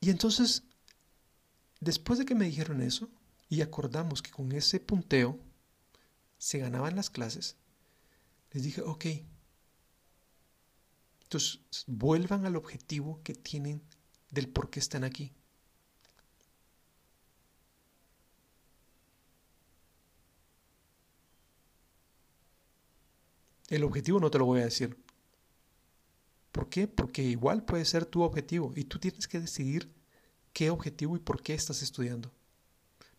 Y 0.01 0.11
entonces, 0.11 0.65
después 1.81 2.19
de 2.19 2.25
que 2.25 2.35
me 2.35 2.45
dijeron 2.45 2.81
eso, 2.81 3.09
y 3.49 3.63
acordamos 3.63 4.21
que 4.21 4.31
con 4.31 4.53
ese 4.53 4.81
punteo 4.81 5.39
se 6.39 6.59
ganaban 6.59 6.97
las 6.97 7.11
clases, 7.11 7.57
les 8.53 8.63
dije, 8.63 8.83
ok, 8.83 9.07
entonces 11.23 11.61
vuelvan 11.87 12.47
al 12.47 12.57
objetivo 12.57 13.21
que 13.25 13.35
tienen 13.35 13.83
del 14.31 14.49
por 14.49 14.71
qué 14.71 14.79
están 14.79 15.05
aquí. 15.05 15.33
El 23.69 23.85
objetivo 23.85 24.21
no 24.21 24.31
te 24.31 24.39
lo 24.39 24.47
voy 24.47 24.61
a 24.61 24.65
decir. 24.65 24.97
¿Por 26.53 26.69
qué? 26.69 26.87
Porque 26.87 27.23
igual 27.23 27.65
puede 27.65 27.85
ser 27.85 28.07
tu 28.07 28.23
objetivo 28.23 28.73
y 28.77 28.85
tú 28.85 28.99
tienes 28.99 29.27
que 29.27 29.41
decidir 29.41 29.93
qué 30.53 30.71
objetivo 30.71 31.17
y 31.17 31.19
por 31.19 31.43
qué 31.43 31.55
estás 31.55 31.83
estudiando. 31.83 32.31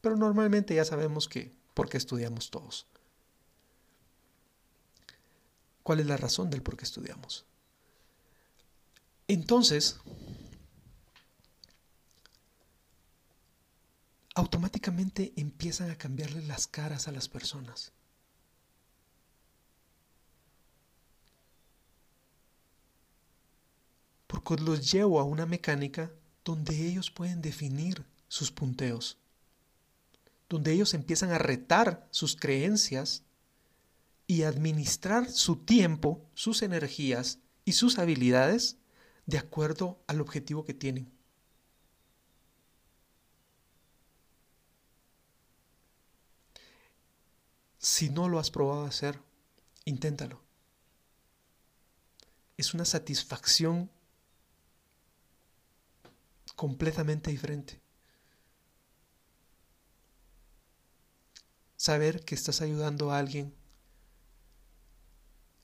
Pero 0.01 0.15
normalmente 0.15 0.75
ya 0.75 0.85
sabemos 0.85 1.27
que 1.27 1.53
por 1.73 1.89
qué 1.89 1.97
estudiamos 1.97 2.49
todos. 2.49 2.87
¿Cuál 5.83 5.99
es 5.99 6.05
la 6.05 6.17
razón 6.17 6.49
del 6.49 6.63
por 6.63 6.77
qué 6.77 6.85
estudiamos? 6.85 7.45
Entonces, 9.27 9.99
automáticamente 14.35 15.33
empiezan 15.35 15.89
a 15.89 15.97
cambiarle 15.97 16.41
las 16.43 16.67
caras 16.67 17.07
a 17.07 17.11
las 17.11 17.27
personas. 17.27 17.91
Los 24.49 24.91
llevo 24.91 25.19
a 25.19 25.23
una 25.23 25.45
mecánica 25.45 26.11
donde 26.43 26.87
ellos 26.87 27.09
pueden 27.09 27.41
definir 27.41 28.05
sus 28.27 28.51
punteos, 28.51 29.17
donde 30.47 30.71
ellos 30.71 30.93
empiezan 30.93 31.31
a 31.31 31.39
retar 31.39 32.07
sus 32.11 32.35
creencias 32.35 33.23
y 34.27 34.43
administrar 34.43 35.29
su 35.29 35.57
tiempo, 35.57 36.23
sus 36.35 36.61
energías 36.61 37.39
y 37.65 37.73
sus 37.73 37.97
habilidades 37.97 38.77
de 39.25 39.39
acuerdo 39.39 39.99
al 40.07 40.21
objetivo 40.21 40.63
que 40.63 40.73
tienen. 40.73 41.11
Si 47.79 48.09
no 48.09 48.29
lo 48.29 48.39
has 48.39 48.51
probado 48.51 48.85
hacer, 48.85 49.19
inténtalo. 49.85 50.41
Es 52.57 52.73
una 52.73 52.85
satisfacción 52.85 53.91
completamente 56.55 57.31
diferente. 57.31 57.79
Saber 61.75 62.23
que 62.23 62.35
estás 62.35 62.61
ayudando 62.61 63.11
a 63.11 63.19
alguien 63.19 63.53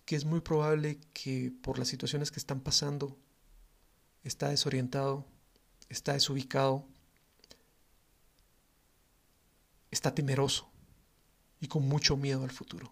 que 0.05 0.15
es 0.15 0.25
muy 0.25 0.41
probable 0.41 0.99
que 1.13 1.53
por 1.61 1.79
las 1.79 1.87
situaciones 1.87 2.31
que 2.31 2.39
están 2.39 2.59
pasando 2.59 3.17
está 4.23 4.49
desorientado, 4.49 5.25
está 5.89 6.13
desubicado, 6.13 6.85
está 9.89 10.13
temeroso 10.13 10.69
y 11.59 11.67
con 11.67 11.87
mucho 11.87 12.17
miedo 12.17 12.43
al 12.43 12.51
futuro. 12.51 12.91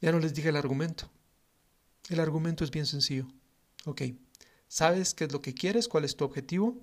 Ya 0.00 0.12
no 0.12 0.18
les 0.18 0.34
dije 0.34 0.48
el 0.48 0.56
argumento. 0.56 1.10
El 2.08 2.20
argumento 2.20 2.64
es 2.64 2.70
bien 2.70 2.86
sencillo. 2.86 3.26
Ok, 3.86 4.02
¿sabes 4.68 5.14
qué 5.14 5.24
es 5.24 5.32
lo 5.32 5.40
que 5.40 5.54
quieres? 5.54 5.88
¿Cuál 5.88 6.04
es 6.04 6.16
tu 6.16 6.24
objetivo? 6.24 6.76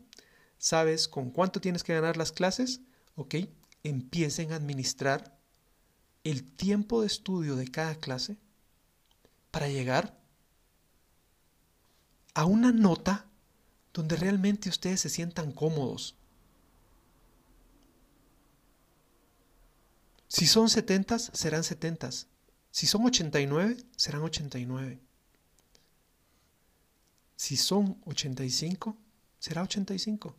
¿Sabes 0.58 1.08
con 1.08 1.30
cuánto 1.30 1.62
tienes 1.62 1.84
que 1.84 1.94
ganar 1.94 2.18
las 2.18 2.32
clases? 2.32 2.82
Ok, 3.16 3.36
empiecen 3.84 4.52
a 4.52 4.56
administrar 4.56 5.38
el 6.24 6.44
tiempo 6.44 7.02
de 7.02 7.08
estudio 7.08 7.56
de 7.56 7.70
cada 7.70 7.96
clase 7.96 8.38
para 9.52 9.70
llegar 9.70 10.20
a 12.34 12.46
una 12.46 12.72
nota 12.72 13.26
donde 13.94 14.16
realmente 14.16 14.70
ustedes 14.70 15.02
se 15.02 15.10
sientan 15.10 15.52
cómodos. 15.52 16.16
Si 20.28 20.46
son 20.46 20.70
70, 20.70 21.18
serán 21.20 21.64
70. 21.64 22.10
Si 22.70 22.86
son 22.86 23.06
89, 23.06 23.78
serán 23.96 24.22
89. 24.22 25.07
Si 27.38 27.56
son 27.56 28.02
85, 28.06 28.98
será 29.38 29.62
85. 29.62 30.36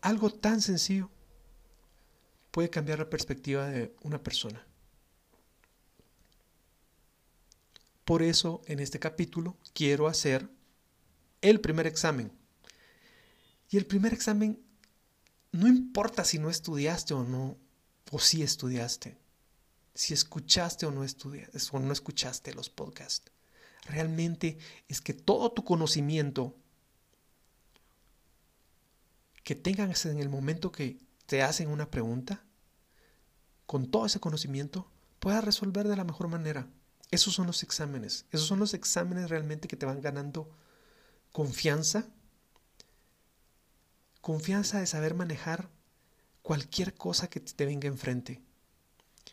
Algo 0.00 0.30
tan 0.30 0.60
sencillo 0.60 1.08
puede 2.50 2.68
cambiar 2.68 2.98
la 2.98 3.08
perspectiva 3.08 3.68
de 3.68 3.94
una 4.02 4.20
persona. 4.20 4.66
Por 8.04 8.22
eso 8.22 8.60
en 8.66 8.80
este 8.80 8.98
capítulo 8.98 9.56
quiero 9.72 10.08
hacer 10.08 10.50
el 11.42 11.60
primer 11.60 11.86
examen. 11.86 12.32
Y 13.70 13.76
el 13.76 13.86
primer 13.86 14.12
examen 14.12 14.60
no 15.52 15.68
importa 15.68 16.24
si 16.24 16.40
no 16.40 16.50
estudiaste 16.50 17.14
o 17.14 17.22
no, 17.22 17.56
o 18.10 18.18
si 18.18 18.42
estudiaste, 18.42 19.18
si 19.94 20.14
escuchaste 20.14 20.86
o 20.86 20.90
no 20.90 21.04
estudiaste, 21.04 21.58
o 21.72 21.78
no 21.78 21.92
escuchaste 21.92 22.54
los 22.54 22.70
podcasts. 22.70 23.30
Realmente 23.86 24.58
es 24.88 25.00
que 25.00 25.14
todo 25.14 25.52
tu 25.52 25.64
conocimiento 25.64 26.54
que 29.44 29.54
tengas 29.54 30.04
en 30.06 30.18
el 30.18 30.28
momento 30.28 30.70
que 30.70 30.98
te 31.26 31.42
hacen 31.42 31.68
una 31.68 31.90
pregunta, 31.90 32.44
con 33.66 33.90
todo 33.90 34.06
ese 34.06 34.20
conocimiento, 34.20 34.90
puedas 35.18 35.44
resolver 35.44 35.88
de 35.88 35.96
la 35.96 36.04
mejor 36.04 36.28
manera. 36.28 36.68
Esos 37.10 37.34
son 37.34 37.46
los 37.46 37.62
exámenes. 37.62 38.26
Esos 38.30 38.46
son 38.46 38.58
los 38.58 38.74
exámenes 38.74 39.30
realmente 39.30 39.68
que 39.68 39.76
te 39.76 39.86
van 39.86 40.00
ganando 40.00 40.50
confianza. 41.32 42.06
Confianza 44.20 44.80
de 44.80 44.86
saber 44.86 45.14
manejar 45.14 45.70
cualquier 46.48 46.94
cosa 46.94 47.28
que 47.28 47.40
te 47.40 47.66
venga 47.66 47.88
enfrente. 47.88 48.40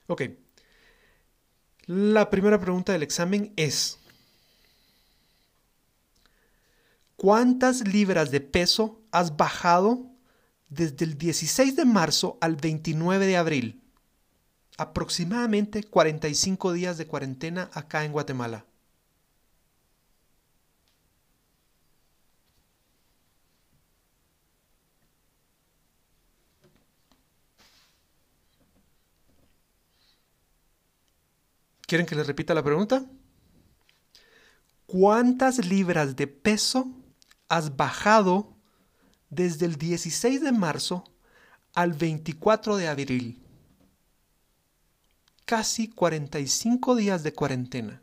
Ok. 0.08 0.24
La 1.86 2.30
primera 2.30 2.60
pregunta 2.60 2.92
del 2.92 3.04
examen 3.04 3.54
es, 3.56 4.00
¿cuántas 7.16 7.88
libras 7.88 8.32
de 8.32 8.42
peso 8.42 9.00
has 9.12 9.38
bajado 9.38 10.12
desde 10.68 11.06
el 11.06 11.18
16 11.18 11.78
de 11.78 11.86
marzo 11.86 12.38
al 12.42 12.58
29 12.58 13.26
de 13.26 13.38
abril? 13.38 13.82
aproximadamente 14.78 15.86
45 15.86 16.74
días 16.74 16.98
de 16.98 17.08
cuarentena 17.08 17.70
acá 17.72 18.04
en 18.04 18.12
Guatemala. 18.12 18.66
¿Quieren 31.88 32.06
que 32.08 32.16
les 32.16 32.28
repita 32.28 32.54
la 32.54 32.64
pregunta? 32.64 33.06
¿Cuántas 34.86 35.66
libras 35.66 36.16
de 36.16 36.28
peso 36.28 36.88
has 37.48 37.76
bajado 37.76 38.56
desde 39.30 39.66
el 39.66 39.76
16 39.76 40.42
de 40.42 40.52
marzo 40.52 41.04
al 41.74 41.94
24 41.94 42.78
de 42.78 42.88
abril? 42.88 43.46
casi 45.46 45.88
45 45.88 46.96
días 46.96 47.24
de 47.24 47.34
cuarentena. 47.34 48.02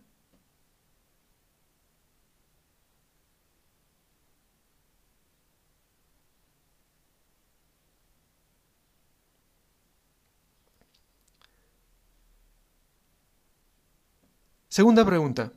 Segunda 14.72 15.04
pregunta. 15.04 15.52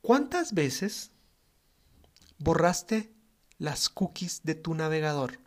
¿Cuántas 0.00 0.54
veces 0.54 1.10
borraste 2.38 3.12
las 3.58 3.90
cookies 3.90 4.40
de 4.42 4.54
tu 4.54 4.72
navegador? 4.72 5.38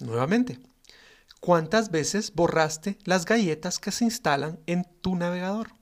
Nuevamente, 0.00 0.60
¿cuántas 1.40 1.90
veces 1.90 2.32
borraste 2.32 2.96
las 3.04 3.26
galletas 3.26 3.78
que 3.78 3.90
se 3.90 4.04
instalan 4.04 4.60
en 4.64 4.84
tu 5.02 5.14
navegador? 5.14 5.81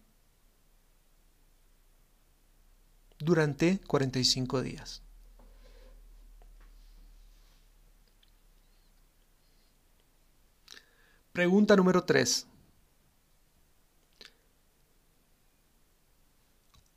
Durante 3.21 3.79
45 3.87 4.63
días. 4.63 5.03
Pregunta 11.33 11.77
número 11.77 12.03
3. 12.03 12.47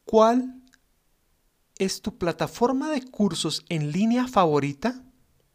¿Cuál 0.05 0.61
es 1.77 2.01
tu 2.01 2.17
plataforma 2.17 2.89
de 2.91 3.01
cursos 3.09 3.65
en 3.67 3.91
línea 3.91 4.27
favorita 4.27 5.03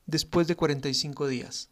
después 0.07 0.47
de 0.49 0.57
45 0.57 1.29
días? 1.29 1.71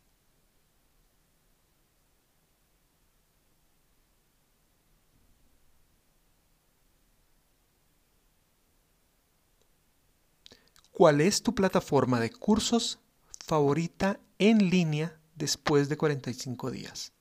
¿Cuál 10.96 11.20
es 11.20 11.42
tu 11.42 11.54
plataforma 11.54 12.20
de 12.20 12.30
cursos 12.30 12.98
favorita 13.44 14.18
en 14.38 14.70
línea 14.70 15.20
después 15.34 15.90
de 15.90 15.98
45 15.98 16.70
días? 16.70 17.12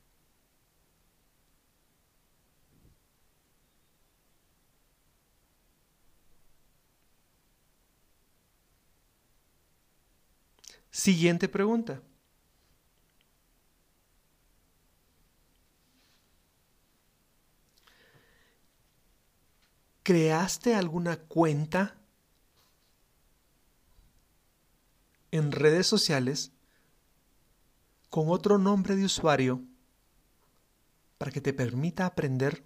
Siguiente 10.89 11.47
pregunta. 11.47 12.01
¿Creaste 20.03 20.73
alguna 20.75 21.17
cuenta 21.17 21.97
en 25.37 25.51
redes 25.51 25.85
sociales 25.85 26.51
con 28.09 28.29
otro 28.29 28.57
nombre 28.57 28.95
de 28.95 29.05
usuario 29.05 29.61
para 31.17 31.31
que 31.31 31.41
te 31.41 31.53
permita 31.53 32.05
aprender 32.05 32.63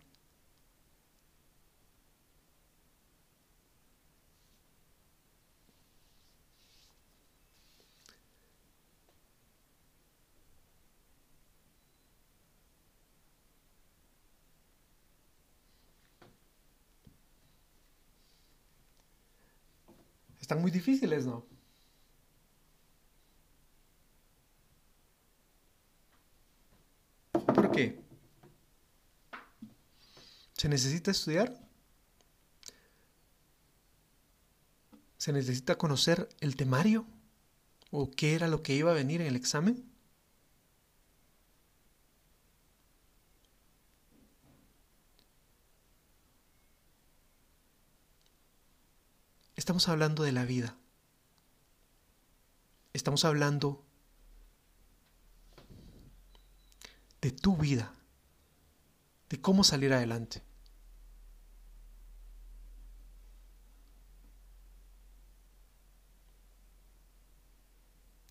Están 20.49 20.63
muy 20.63 20.71
difíciles, 20.71 21.27
¿no? 21.27 21.45
¿Por 27.53 27.71
qué? 27.71 27.99
¿Se 30.59 30.67
necesita 30.67 31.11
estudiar? 31.11 31.57
¿Se 35.15 35.31
necesita 35.31 35.77
conocer 35.77 36.27
el 36.41 36.57
temario? 36.57 37.05
¿O 37.91 38.11
qué 38.11 38.35
era 38.35 38.49
lo 38.49 38.61
que 38.61 38.75
iba 38.75 38.91
a 38.91 38.93
venir 38.93 39.21
en 39.21 39.27
el 39.27 39.37
examen? 39.37 39.89
Estamos 49.55 49.87
hablando 49.87 50.23
de 50.23 50.33
la 50.33 50.43
vida. 50.43 50.75
Estamos 52.91 53.23
hablando 53.23 53.85
de 57.21 57.31
tu 57.31 57.55
vida, 57.55 57.93
de 59.29 59.39
cómo 59.39 59.63
salir 59.63 59.93
adelante. 59.93 60.48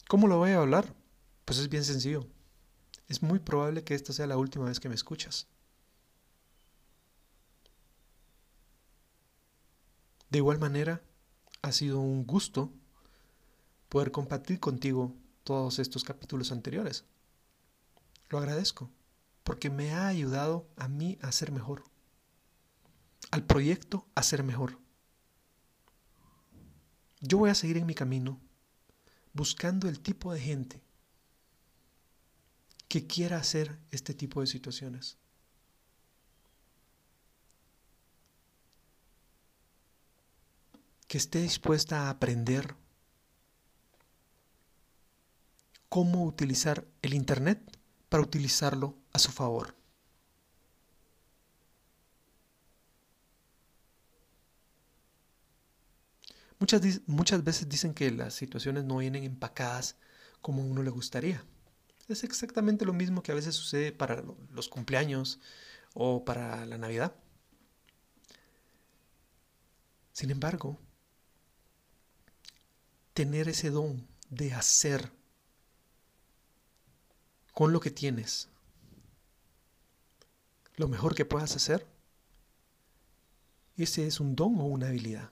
¿Cómo 0.09 0.27
lo 0.27 0.39
voy 0.39 0.53
a 0.53 0.59
hablar? 0.59 0.95
Pues 1.45 1.59
es 1.59 1.69
bien 1.69 1.85
sencillo. 1.85 2.27
Es 3.09 3.23
muy 3.23 3.39
probable 3.39 3.85
que 3.85 3.95
esta 3.95 4.15
sea 4.15 4.27
la 4.27 4.39
última 4.39 4.65
vez 4.65 4.81
que 4.81 4.89
me 4.89 4.95
escuchas. 4.95 5.47
De 10.31 10.39
igual 10.39 10.59
manera, 10.59 11.03
ha 11.61 11.73
sido 11.73 12.01
un 12.01 12.27
gusto 12.27 12.73
poder 13.91 14.11
compartir 14.11 14.61
contigo 14.61 15.15
todos 15.45 15.79
estos 15.79 16.05
capítulos 16.05 16.53
anteriores. 16.53 17.05
Lo 18.31 18.39
agradezco 18.39 18.91
porque 19.45 19.69
me 19.69 19.93
ha 19.93 20.07
ayudado 20.07 20.67
a 20.77 20.89
mí 20.89 21.19
a 21.21 21.33
ser 21.33 21.53
mejor, 21.53 21.85
al 23.31 23.45
proyecto 23.45 24.07
a 24.15 24.23
ser 24.23 24.43
mejor. 24.43 24.79
Yo 27.21 27.37
voy 27.37 27.51
a 27.51 27.55
seguir 27.55 27.77
en 27.77 27.87
mi 27.87 27.95
camino 27.95 28.41
buscando 29.39 29.89
el 29.89 30.01
tipo 30.01 30.33
de 30.33 30.41
gente 30.41 30.83
que 32.89 33.07
quiera 33.07 33.37
hacer 33.37 33.79
este 33.93 34.13
tipo 34.13 34.41
de 34.41 34.49
situaciones. 34.49 35.17
Que 41.07 41.19
esté 41.19 41.41
dispuesta 41.41 42.09
a 42.09 42.11
aprender 42.11 42.75
cómo 45.89 46.25
utilizar 46.25 46.85
el 47.03 47.15
Internet 47.15 47.61
para 48.09 48.25
utilizarlo 48.25 48.97
a 49.13 49.21
su 49.21 49.31
favor. 49.31 49.78
Muchas, 56.59 56.83
muchas 57.07 57.45
veces 57.45 57.69
dicen 57.69 57.95
que 57.95 58.11
las 58.11 58.35
situaciones 58.35 58.85
no 58.85 58.99
vienen 58.99 59.25
empacadas 59.25 59.97
como 60.41 60.65
uno 60.65 60.83
le 60.83 60.91
gustaría. 60.91 61.45
Es 62.09 62.25
exactamente 62.25 62.85
lo 62.85 62.93
mismo 62.93 63.23
que 63.23 63.33
a 63.33 63.35
veces 63.35 63.55
sucede 63.55 63.93
para 63.93 64.25
los 64.51 64.69
cumpleaños 64.69 65.41
o 65.95 66.25
para 66.25 66.65
la 66.67 66.79
Navidad. 66.79 67.15
Sin 70.13 70.31
embargo, 70.31 70.79
tener 73.15 73.49
ese 73.49 73.71
don 73.71 74.09
de 74.31 74.53
hacer 74.53 75.13
con 77.53 77.73
lo 77.73 77.81
que 77.81 77.91
tienes. 77.91 78.49
Lo 80.77 80.89
mejor 80.89 81.15
que 81.15 81.25
puedas 81.25 81.57
hacer. 81.57 81.87
Ese 83.77 84.07
es 84.07 84.19
un 84.19 84.35
don 84.35 84.59
o 84.61 84.65
una 84.65 84.89
habilidad. 84.89 85.31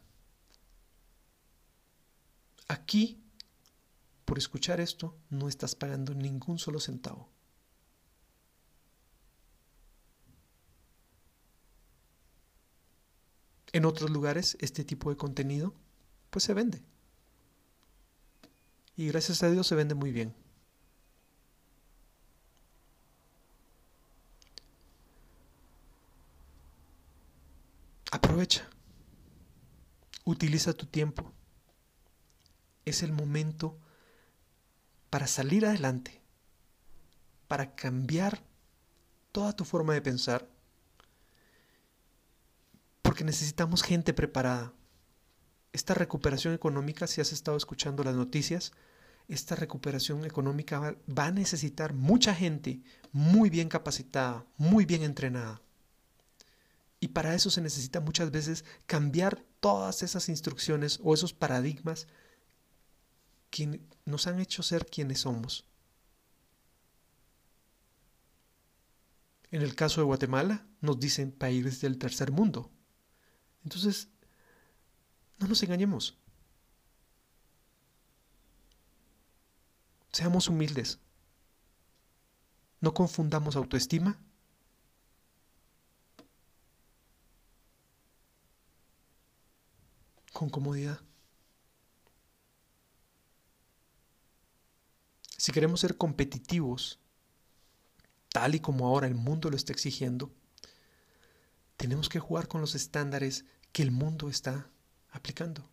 Aquí, 2.69 3.23
por 4.25 4.39
escuchar 4.39 4.81
esto, 4.81 5.17
no 5.31 5.49
estás 5.49 5.75
pagando 5.75 6.15
ningún 6.15 6.59
solo 6.59 6.81
centavo. 6.81 7.29
En 13.73 13.85
otros 13.85 14.11
lugares 14.11 14.57
este 14.61 14.85
tipo 14.85 15.11
de 15.11 15.17
contenido 15.17 15.75
pues 16.31 16.45
se 16.45 16.55
vende. 16.55 16.83
Y 18.97 19.09
gracias 19.09 19.43
a 19.43 19.51
Dios 19.51 19.67
se 19.67 19.75
vende 19.75 19.95
muy 19.95 20.13
bien. 20.13 20.35
Aprovecha. 28.11 28.67
Utiliza 30.25 30.73
tu 30.73 30.87
tiempo. 30.87 31.33
Es 32.87 33.03
el 33.03 33.13
momento 33.13 33.77
para 35.11 35.27
salir 35.27 35.67
adelante, 35.67 36.23
para 37.49 37.75
cambiar 37.75 38.45
toda 39.33 39.53
tu 39.55 39.65
forma 39.65 39.93
de 39.93 40.01
pensar, 40.01 40.49
porque 43.03 43.25
necesitamos 43.25 43.83
gente 43.83 44.15
preparada. 44.15 44.73
Esta 45.73 45.95
recuperación 45.95 46.55
económica, 46.55 47.09
si 47.09 47.21
has 47.21 47.33
estado 47.33 47.57
escuchando 47.57 48.05
las 48.05 48.15
noticias, 48.15 48.73
esta 49.27 49.57
recuperación 49.57 50.25
económica 50.25 50.97
va, 51.07 51.25
a 51.27 51.33
necesitar 51.33 51.93
mucha 51.93 52.37
gente 52.37 52.81
muy 53.11 53.51
bien 53.51 53.69
capacitada, 53.69 54.47
muy 54.57 54.85
bien 54.85 55.03
entrenada. 55.03 55.61
Y 57.01 57.09
para 57.09 57.35
eso 57.35 57.51
se 57.51 57.61
necesita 57.61 57.99
muchas 57.99 58.31
veces 58.31 58.65
cambiar 58.87 59.43
todas 59.59 60.05
esas 60.05 60.29
instrucciones 60.29 61.01
o 61.03 61.15
esos 61.15 61.33
paradigmas 61.33 62.07
quienes 63.51 63.81
nos 64.05 64.27
han 64.27 64.41
hecho 64.41 64.63
ser 64.63 64.87
quienes 64.87 65.21
somos. 65.21 65.65
En 69.51 69.63
el 69.63 69.75
caso 69.75 70.01
de 70.01 70.07
Guatemala, 70.07 70.67
nos 70.81 70.99
dicen 70.99 71.33
países 71.33 71.81
del 71.81 71.99
tercer 71.99 72.31
mundo. 72.31 72.71
Entonces, 73.65 74.09
no 75.39 75.49
nos 75.49 75.63
engañemos. 75.63 76.17
Seamos 80.13 80.49
humildes. 80.49 80.99
No 82.81 82.95
confundamos 82.95 83.57
autoestima 83.57 84.19
con 90.33 90.51
comodidad. 90.51 91.01
Si 95.47 95.53
queremos 95.53 95.79
ser 95.79 95.97
competitivos, 95.97 96.99
tal 98.31 98.57
y 98.57 98.59
como 98.59 98.89
ahora 98.89 99.07
el 99.07 99.15
mundo 99.15 99.49
lo 99.49 99.55
está 99.55 99.73
exigiendo, 99.73 100.35
tenemos 101.77 102.09
que 102.09 102.19
jugar 102.19 102.49
con 102.49 102.61
los 102.61 102.75
estándares 102.75 103.45
que 103.71 103.85
el 103.85 103.93
mundo 103.93 104.29
está 104.29 104.69
aplicando. 105.09 105.71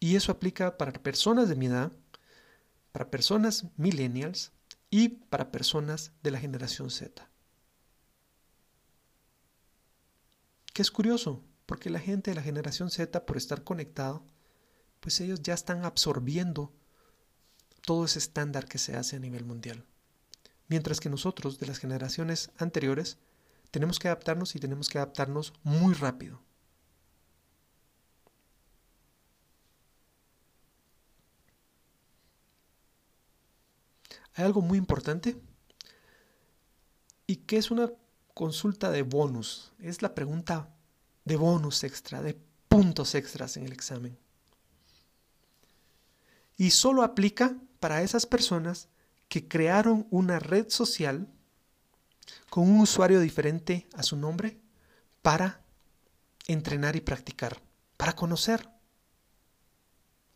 Y 0.00 0.16
eso 0.16 0.32
aplica 0.32 0.76
para 0.76 0.92
personas 0.92 1.48
de 1.48 1.56
mi 1.56 1.64
edad, 1.64 1.92
para 2.92 3.10
personas 3.10 3.64
millennials 3.78 4.52
y 4.90 5.08
para 5.08 5.50
personas 5.50 6.12
de 6.22 6.30
la 6.30 6.40
generación 6.40 6.90
Z. 6.90 7.26
Que 10.74 10.82
es 10.82 10.90
curioso, 10.90 11.42
porque 11.64 11.88
la 11.88 12.00
gente 12.00 12.32
de 12.32 12.34
la 12.34 12.42
generación 12.42 12.90
Z, 12.90 13.24
por 13.24 13.38
estar 13.38 13.64
conectado, 13.64 14.26
pues 15.00 15.18
ellos 15.22 15.42
ya 15.42 15.54
están 15.54 15.86
absorbiendo 15.86 16.70
todo 17.84 18.04
ese 18.04 18.18
estándar 18.18 18.66
que 18.66 18.78
se 18.78 18.96
hace 18.96 19.16
a 19.16 19.20
nivel 19.20 19.44
mundial. 19.44 19.84
Mientras 20.68 21.00
que 21.00 21.10
nosotros, 21.10 21.58
de 21.58 21.66
las 21.66 21.78
generaciones 21.78 22.50
anteriores, 22.56 23.18
tenemos 23.70 23.98
que 23.98 24.08
adaptarnos 24.08 24.54
y 24.56 24.58
tenemos 24.58 24.88
que 24.88 24.98
adaptarnos 24.98 25.52
muy 25.62 25.94
rápido. 25.94 26.40
Hay 34.34 34.44
algo 34.44 34.62
muy 34.62 34.78
importante 34.78 35.36
y 37.26 37.36
que 37.36 37.58
es 37.58 37.70
una 37.70 37.90
consulta 38.34 38.90
de 38.90 39.02
bonus. 39.02 39.72
Es 39.78 40.00
la 40.00 40.14
pregunta 40.14 40.74
de 41.24 41.36
bonus 41.36 41.84
extra, 41.84 42.22
de 42.22 42.38
puntos 42.68 43.14
extras 43.14 43.56
en 43.56 43.64
el 43.64 43.72
examen. 43.72 44.18
Y 46.56 46.70
solo 46.70 47.02
aplica 47.02 47.56
para 47.82 48.02
esas 48.02 48.26
personas 48.26 48.88
que 49.26 49.48
crearon 49.48 50.06
una 50.12 50.38
red 50.38 50.68
social 50.68 51.26
con 52.48 52.70
un 52.70 52.78
usuario 52.78 53.18
diferente 53.18 53.88
a 53.94 54.04
su 54.04 54.16
nombre 54.16 54.56
para 55.20 55.64
entrenar 56.46 56.94
y 56.94 57.00
practicar, 57.00 57.60
para 57.96 58.14
conocer, 58.14 58.68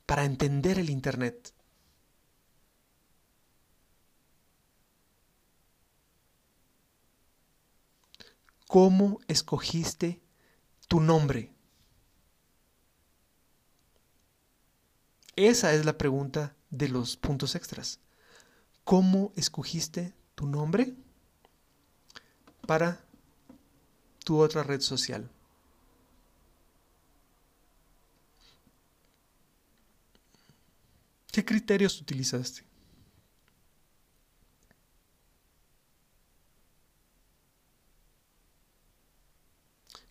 para 0.06 0.24
entender 0.24 0.80
el 0.80 0.90
Internet. 0.90 1.54
¿Cómo 8.66 9.20
escogiste 9.28 10.20
tu 10.88 10.98
nombre? 10.98 11.52
Esa 15.36 15.74
es 15.74 15.84
la 15.84 15.96
pregunta 15.96 16.56
de 16.76 16.88
los 16.88 17.16
puntos 17.16 17.54
extras. 17.54 18.00
¿Cómo 18.84 19.32
escogiste 19.36 20.14
tu 20.34 20.46
nombre 20.46 20.94
para 22.66 23.04
tu 24.24 24.38
otra 24.38 24.62
red 24.62 24.80
social? 24.80 25.30
¿Qué 31.32 31.44
criterios 31.44 32.00
utilizaste? 32.00 32.64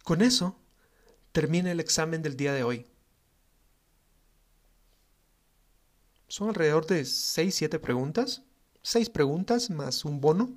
Con 0.03 0.21
eso 0.21 0.55
termina 1.31 1.71
el 1.71 1.79
examen 1.79 2.21
del 2.21 2.37
día 2.37 2.53
de 2.53 2.63
hoy. 2.63 2.85
Son 6.35 6.49
alrededor 6.49 6.85
de 6.85 7.05
6, 7.05 7.55
7 7.55 7.79
preguntas. 7.79 8.41
6 8.81 9.09
preguntas 9.09 9.69
más 9.69 10.03
un 10.03 10.19
bono. 10.19 10.53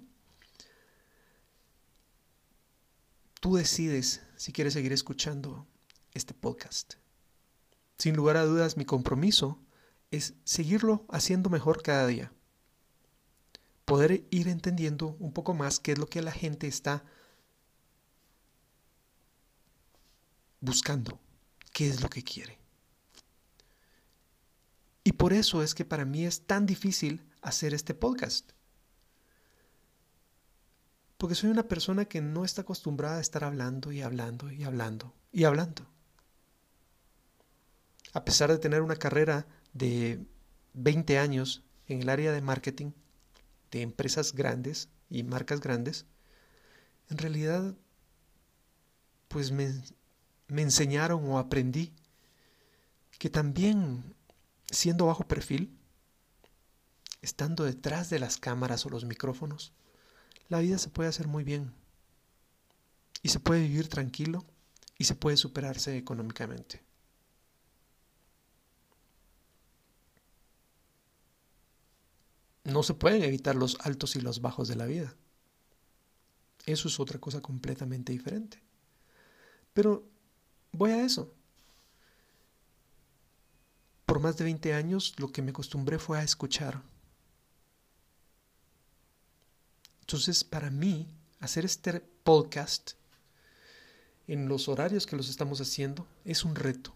Tú 3.38 3.55
decides 3.55 4.21
si 4.35 4.53
quieres 4.53 4.73
seguir 4.73 4.93
escuchando 4.93 5.69
este 6.14 6.35
podcast. 6.35 6.95
Sin 7.97 8.17
lugar 8.17 8.37
a 8.37 8.45
dudas, 8.45 8.77
mi 8.77 8.85
compromiso 8.85 9.61
es 10.11 10.35
seguirlo 10.43 11.07
haciendo 11.11 11.49
mejor 11.49 11.81
cada 11.81 12.09
día. 12.09 12.33
Poder 13.85 14.27
ir 14.31 14.49
entendiendo 14.49 15.14
un 15.21 15.33
poco 15.33 15.55
más 15.55 15.79
qué 15.79 15.93
es 15.93 15.99
lo 15.99 16.09
que 16.09 16.23
la 16.23 16.33
gente 16.33 16.67
está 16.67 17.05
buscando, 20.61 21.21
qué 21.73 21.88
es 21.88 22.03
lo 22.03 22.11
que 22.11 22.25
quiere. 22.25 22.58
Y 25.09 25.12
por 25.12 25.33
eso 25.33 25.62
es 25.62 25.75
que 25.75 25.87
para 25.87 26.05
mí 26.05 26.27
es 26.27 26.42
tan 26.42 26.66
difícil 26.66 27.25
hacer 27.40 27.73
este 27.73 27.94
podcast. 27.94 28.53
Porque 31.16 31.35
soy 31.35 31.49
una 31.49 31.66
persona 31.66 32.05
que 32.05 32.21
no 32.21 32.44
está 32.44 32.61
acostumbrada 32.61 33.16
a 33.16 33.23
estar 33.23 33.42
hablando 33.42 33.90
y 33.90 34.03
hablando 34.03 34.53
y 34.53 34.64
hablando 34.64 35.14
y 35.33 35.44
hablando. 35.44 35.87
A 38.12 38.27
pesar 38.27 38.51
de 38.51 38.59
tener 38.59 38.83
una 38.83 38.97
carrera 38.97 39.47
de 39.73 40.27
20 40.75 41.18
años 41.18 41.64
en 41.87 42.03
el 42.03 42.11
área 42.11 42.31
de 42.31 42.42
marketing 42.42 42.90
de 43.71 43.81
empresas 43.81 44.35
grandes 44.35 44.90
y 45.09 45.23
marcas 45.23 45.62
grandes, 45.62 46.05
en 47.09 47.16
realidad 47.16 47.75
pues 49.29 49.53
me, 49.53 49.73
me 50.49 50.61
enseñaron 50.61 51.25
o 51.31 51.38
aprendí 51.38 51.94
que 53.18 53.31
también 53.31 54.17
siendo 54.70 55.07
bajo 55.07 55.26
perfil, 55.26 55.76
estando 57.22 57.64
detrás 57.64 58.11
de 58.11 58.18
las 58.18 58.37
cámaras 58.37 58.87
o 58.87 58.90
los 58.90 59.04
micrófonos, 59.04 59.72
la 60.48 60.61
vida 60.61 60.78
se 60.78 60.90
puede 60.90 61.09
hacer 61.09 61.26
muy 61.28 61.44
bien. 61.44 61.72
Y 63.22 63.31
se 63.31 63.40
puede 63.40 63.62
vivir 63.62 63.88
tranquilo 63.88 64.44
y 64.96 65.04
se 65.04 65.14
puede 65.14 65.37
superarse 65.37 65.96
económicamente. 65.96 66.83
No 72.64 72.83
se 72.83 72.94
pueden 72.94 73.22
evitar 73.22 73.57
los 73.57 73.78
altos 73.81 74.14
y 74.16 74.20
los 74.20 74.40
bajos 74.40 74.68
de 74.68 74.76
la 74.76 74.87
vida. 74.87 75.14
Eso 76.66 76.88
es 76.88 77.00
otra 77.00 77.18
cosa 77.18 77.40
completamente 77.40 78.12
diferente. 78.12 78.62
Pero 79.72 80.04
voy 80.72 80.90
a 80.90 81.02
eso 81.04 81.35
por 84.09 84.21
más 84.21 84.38
de 84.38 84.44
20 84.44 84.73
años 84.73 85.12
lo 85.18 85.31
que 85.31 85.42
me 85.42 85.51
acostumbré 85.51 85.99
fue 85.99 86.18
a 86.18 86.23
escuchar. 86.23 86.81
Entonces, 90.01 90.44
para 90.44 90.71
mí, 90.71 91.07
hacer 91.40 91.66
este 91.66 92.01
podcast 92.01 92.92
en 94.27 94.49
los 94.49 94.66
horarios 94.66 95.05
que 95.05 95.14
los 95.14 95.29
estamos 95.29 95.61
haciendo 95.61 96.09
es 96.25 96.42
un 96.42 96.55
reto. 96.55 96.94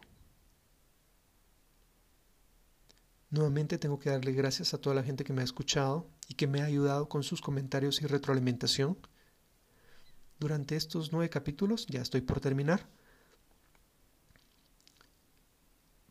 Nuevamente 3.31 3.79
tengo 3.79 4.01
que 4.01 4.11
darle 4.11 4.33
gracias 4.33 4.75
a 4.75 4.79
toda 4.79 4.97
la 4.97 5.05
gente 5.05 5.23
que 5.23 5.33
me 5.33 5.43
ha 5.43 5.45
escuchado 5.45 6.09
y 6.33 6.35
que 6.35 6.47
me 6.47 6.63
ha 6.63 6.65
ayudado 6.65 7.11
con 7.11 7.23
sus 7.23 7.43
comentarios 7.43 8.01
y 8.01 8.07
retroalimentación. 8.07 8.97
Durante 10.39 10.77
estos 10.77 11.13
nueve 11.13 11.29
capítulos, 11.29 11.87
ya 11.89 12.01
estoy 12.01 12.23
por 12.23 12.41
terminar, 12.41 12.89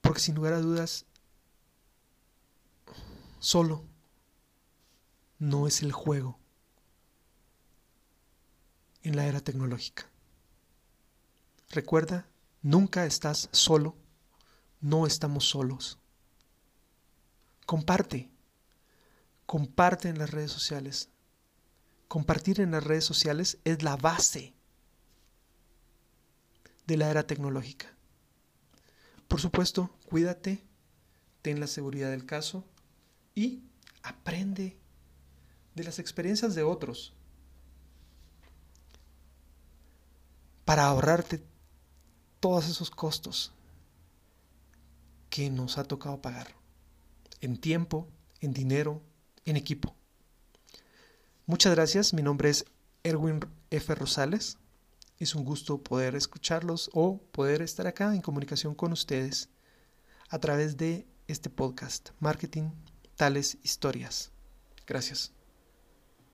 porque 0.02 0.20
sin 0.20 0.36
lugar 0.36 0.54
a 0.54 0.62
dudas, 0.62 1.08
solo 3.40 3.84
no 5.40 5.66
es 5.66 5.82
el 5.82 5.92
juego 5.92 6.38
en 9.02 9.16
la 9.16 9.26
era 9.26 9.42
tecnológica. 9.42 10.08
Recuerda, 11.72 12.28
nunca 12.62 13.08
estás 13.08 13.50
solo, 13.52 13.96
no 14.82 15.08
estamos 15.08 15.50
solos. 15.50 15.98
Comparte, 17.66 18.31
comparte 19.52 20.08
en 20.08 20.18
las 20.18 20.32
redes 20.32 20.50
sociales. 20.50 21.10
Compartir 22.08 22.62
en 22.62 22.72
las 22.72 22.86
redes 22.86 23.04
sociales 23.04 23.58
es 23.66 23.84
la 23.84 23.98
base 23.98 24.54
de 26.88 26.96
la 26.96 27.10
era 27.10 27.28
tecnológica. 27.28 27.94
Por 29.28 29.42
supuesto, 29.42 29.94
cuídate, 30.08 30.64
ten 31.42 31.60
la 31.60 31.68
seguridad 31.68 32.12
del 32.12 32.26
caso 32.26 32.64
y 33.36 33.62
aprende 34.04 34.80
de 35.76 35.84
las 35.84 36.00
experiencias 36.00 36.56
de 36.56 36.64
otros 36.64 37.14
para 40.64 40.86
ahorrarte 40.86 41.44
todos 42.40 42.70
esos 42.70 42.90
costos 42.90 43.52
que 45.30 45.50
nos 45.50 45.78
ha 45.78 45.84
tocado 45.84 46.22
pagar 46.22 46.56
en 47.42 47.58
tiempo, 47.58 48.08
en 48.40 48.54
dinero, 48.54 49.02
en 49.46 49.58
equipo. 49.58 49.96
Muchas 51.46 51.74
gracias, 51.74 52.14
mi 52.14 52.22
nombre 52.22 52.50
es 52.50 52.66
Erwin 53.04 53.40
F. 53.70 53.96
Rosales. 53.96 54.58
Es 55.18 55.36
un 55.36 55.44
gusto 55.44 55.84
poder 55.84 56.16
escucharlos 56.16 56.90
o 56.94 57.18
poder 57.32 57.62
estar 57.62 57.88
acá 57.88 58.14
en 58.16 58.22
comunicación 58.22 58.74
con 58.74 58.92
ustedes 58.92 59.50
a 60.30 60.40
través 60.40 60.78
de 60.78 61.06
este 61.28 61.50
podcast, 61.50 62.10
Marketing, 62.20 62.72
Tales 63.16 63.58
Historias. 63.64 64.32
Gracias. 64.88 65.32